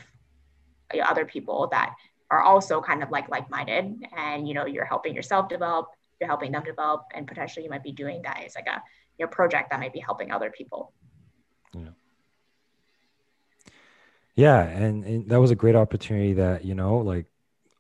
[1.04, 1.96] other people that
[2.32, 5.88] are also kind of like like-minded and you know you're helping yourself develop
[6.20, 8.82] you're helping them develop and potentially you might be doing that as like a
[9.18, 10.94] your project that might be helping other people.
[11.74, 11.90] Yeah.
[14.36, 17.26] Yeah and, and that was a great opportunity that you know like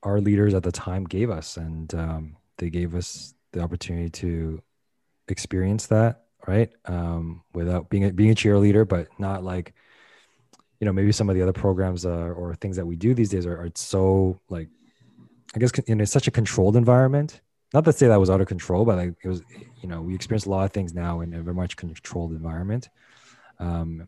[0.03, 4.61] our leaders at the time gave us and um, they gave us the opportunity to
[5.27, 6.71] experience that right?
[6.85, 9.73] Um, without being a, being a cheerleader but not like
[10.79, 13.29] you know maybe some of the other programs uh, or things that we do these
[13.29, 14.69] days are, are so like
[15.55, 17.41] i guess in such a controlled environment.
[17.71, 19.41] Not to say that was out of control but like it was
[19.81, 22.89] you know we experience a lot of things now in a very much controlled environment.
[23.59, 24.07] Um,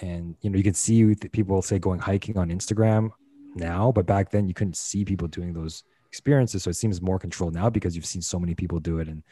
[0.00, 3.10] and you know you can see people say going hiking on instagram
[3.54, 6.62] now but back then you couldn't see people doing those experiences.
[6.62, 9.08] So it seems more controlled now because you've seen so many people do it.
[9.08, 9.22] And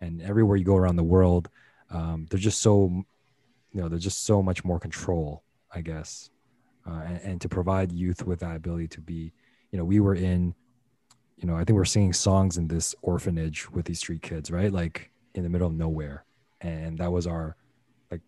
[0.00, 1.48] and everywhere you go around the world
[1.90, 2.90] um, they're just so
[3.72, 5.42] you know there's just so much more control
[5.76, 6.30] I guess,
[6.88, 9.30] uh, and, and, to provide youth with that ability to be,
[9.70, 10.54] you know, we were in,
[11.36, 14.72] you know, I think we're singing songs in this orphanage with these street kids, right?
[14.72, 16.24] Like in the middle of nowhere,
[16.62, 17.56] and that was our,
[18.10, 18.22] like,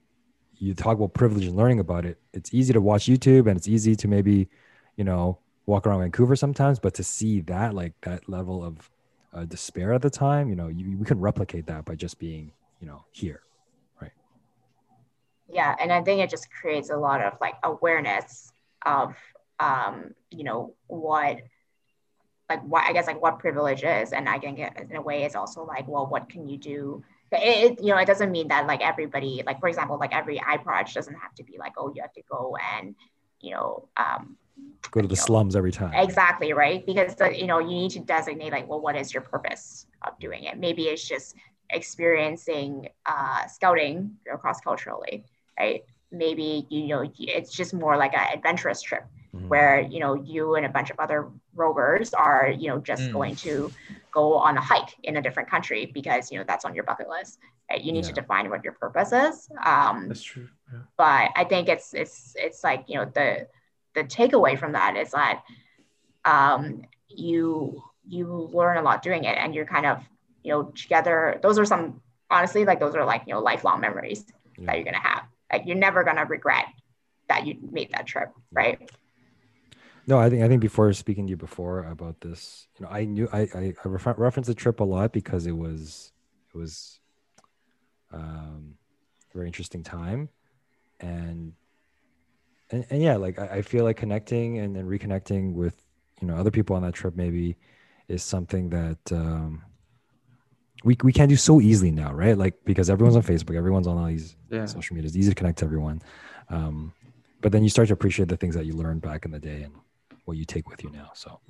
[0.59, 2.19] you talk about privilege and learning about it.
[2.35, 4.51] It's easy to watch YouTube, and it's easy to maybe,
[4.97, 8.91] you know, walk around Vancouver sometimes, but to see that like that level of
[9.33, 12.53] uh, despair at the time, you know, you, we can replicate that by just being,
[12.79, 13.41] you know, here
[15.49, 18.53] yeah and i think it just creates a lot of like awareness
[18.85, 19.15] of
[19.61, 21.41] um you know what
[22.49, 24.13] like what i guess like what privilege is.
[24.13, 27.05] And i can get in a way it's also like well what can you do?
[27.31, 30.39] It, it, you know it doesn't mean that like everybody like for example like every
[30.39, 32.95] iProj doesn't have to be like oh you have to go and
[33.41, 34.37] you know um
[34.91, 35.93] go to the slums every time.
[35.95, 36.85] Exactly right?
[36.87, 40.19] Because the, you know you need to designate like well what is your purpose of
[40.19, 40.59] doing it?
[40.59, 41.35] Maybe it's just
[41.71, 45.25] experiencing uh, scouting across culturally
[45.59, 45.85] right?
[46.11, 49.05] Maybe you know it's just more like an adventurous trip
[49.35, 49.49] mm-hmm.
[49.49, 53.13] where you know you and a bunch of other rovers are you know just mm.
[53.13, 53.71] going to
[54.13, 57.09] go on a hike in a different country because you know that's on your bucket
[57.09, 57.39] list.
[57.71, 57.83] Right?
[57.83, 58.13] You need yeah.
[58.13, 59.49] to define what your purpose is.
[59.65, 60.49] Um, that's true.
[60.73, 60.81] Yeah.
[60.97, 63.47] But I think it's it's it's like you know the
[63.95, 65.43] the takeaway from that is that
[66.25, 70.03] um, you you learn a lot doing it and you're kind of
[70.43, 72.01] you know together those are some
[72.31, 74.25] honestly like those are like you know lifelong memories
[74.57, 74.67] yeah.
[74.67, 76.67] that you're gonna have like you're never gonna regret
[77.29, 78.91] that you made that trip, right?
[80.07, 83.05] No, I think I think before speaking to you before about this, you know, I
[83.05, 86.13] knew I I, I refer, referenced the trip a lot because it was
[86.55, 87.01] it was
[88.11, 88.75] um,
[89.31, 90.31] a very interesting time,
[91.01, 91.53] and
[92.71, 95.85] and, and yeah, like I, I feel like connecting and then reconnecting with
[96.23, 97.57] you know other people on that trip maybe
[98.09, 99.63] is something that um,
[100.85, 102.37] we, we can do so easily now, right?
[102.37, 104.67] Like because everyone's on Facebook, everyone's on all these yeah.
[104.67, 105.09] social media.
[105.09, 106.03] It's easy to connect to everyone.
[106.51, 106.93] Um,
[107.41, 109.63] but then you start to appreciate the things that you learned back in the day
[109.63, 109.75] and
[110.25, 111.11] what you take with you now.
[111.15, 111.41] So,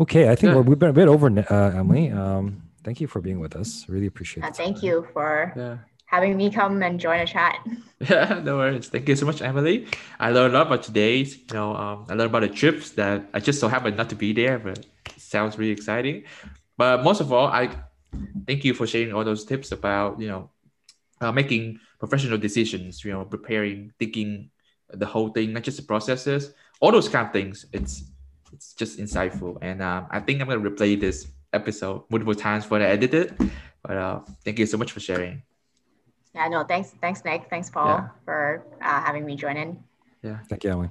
[0.00, 0.60] okay, I think yeah.
[0.60, 2.10] we've been a bit over, uh, Emily.
[2.10, 3.84] Um, thank you for being with us.
[3.88, 4.48] Really appreciate it.
[4.48, 5.78] Uh, thank you for yeah.
[6.06, 7.58] having me come and join a chat.
[8.10, 8.88] Yeah, no worries.
[8.88, 9.86] Thank you so much, Emily.
[10.20, 11.38] I learned a lot about today's.
[11.38, 14.14] You know, um, I learned about the trips that I just so happened not to
[14.14, 14.84] be there, but
[15.16, 16.24] sounds really exciting.
[16.76, 17.70] But most of all, I
[18.46, 20.50] thank you for sharing all those tips about you know
[21.20, 23.04] uh, making professional decisions.
[23.04, 24.50] You know, preparing, thinking
[24.92, 27.66] the whole thing, not just the processes, all those kind of things.
[27.72, 28.10] It's
[28.52, 32.78] it's just insightful, and um, I think I'm gonna replay this episode multiple times for
[32.78, 33.32] I edit it.
[33.82, 35.42] But uh, thank you so much for sharing.
[36.34, 38.08] Yeah, no, thanks, thanks, Nick, thanks, Paul, yeah.
[38.24, 39.78] for uh, having me join in.
[40.22, 40.88] Yeah, thank you, Emily.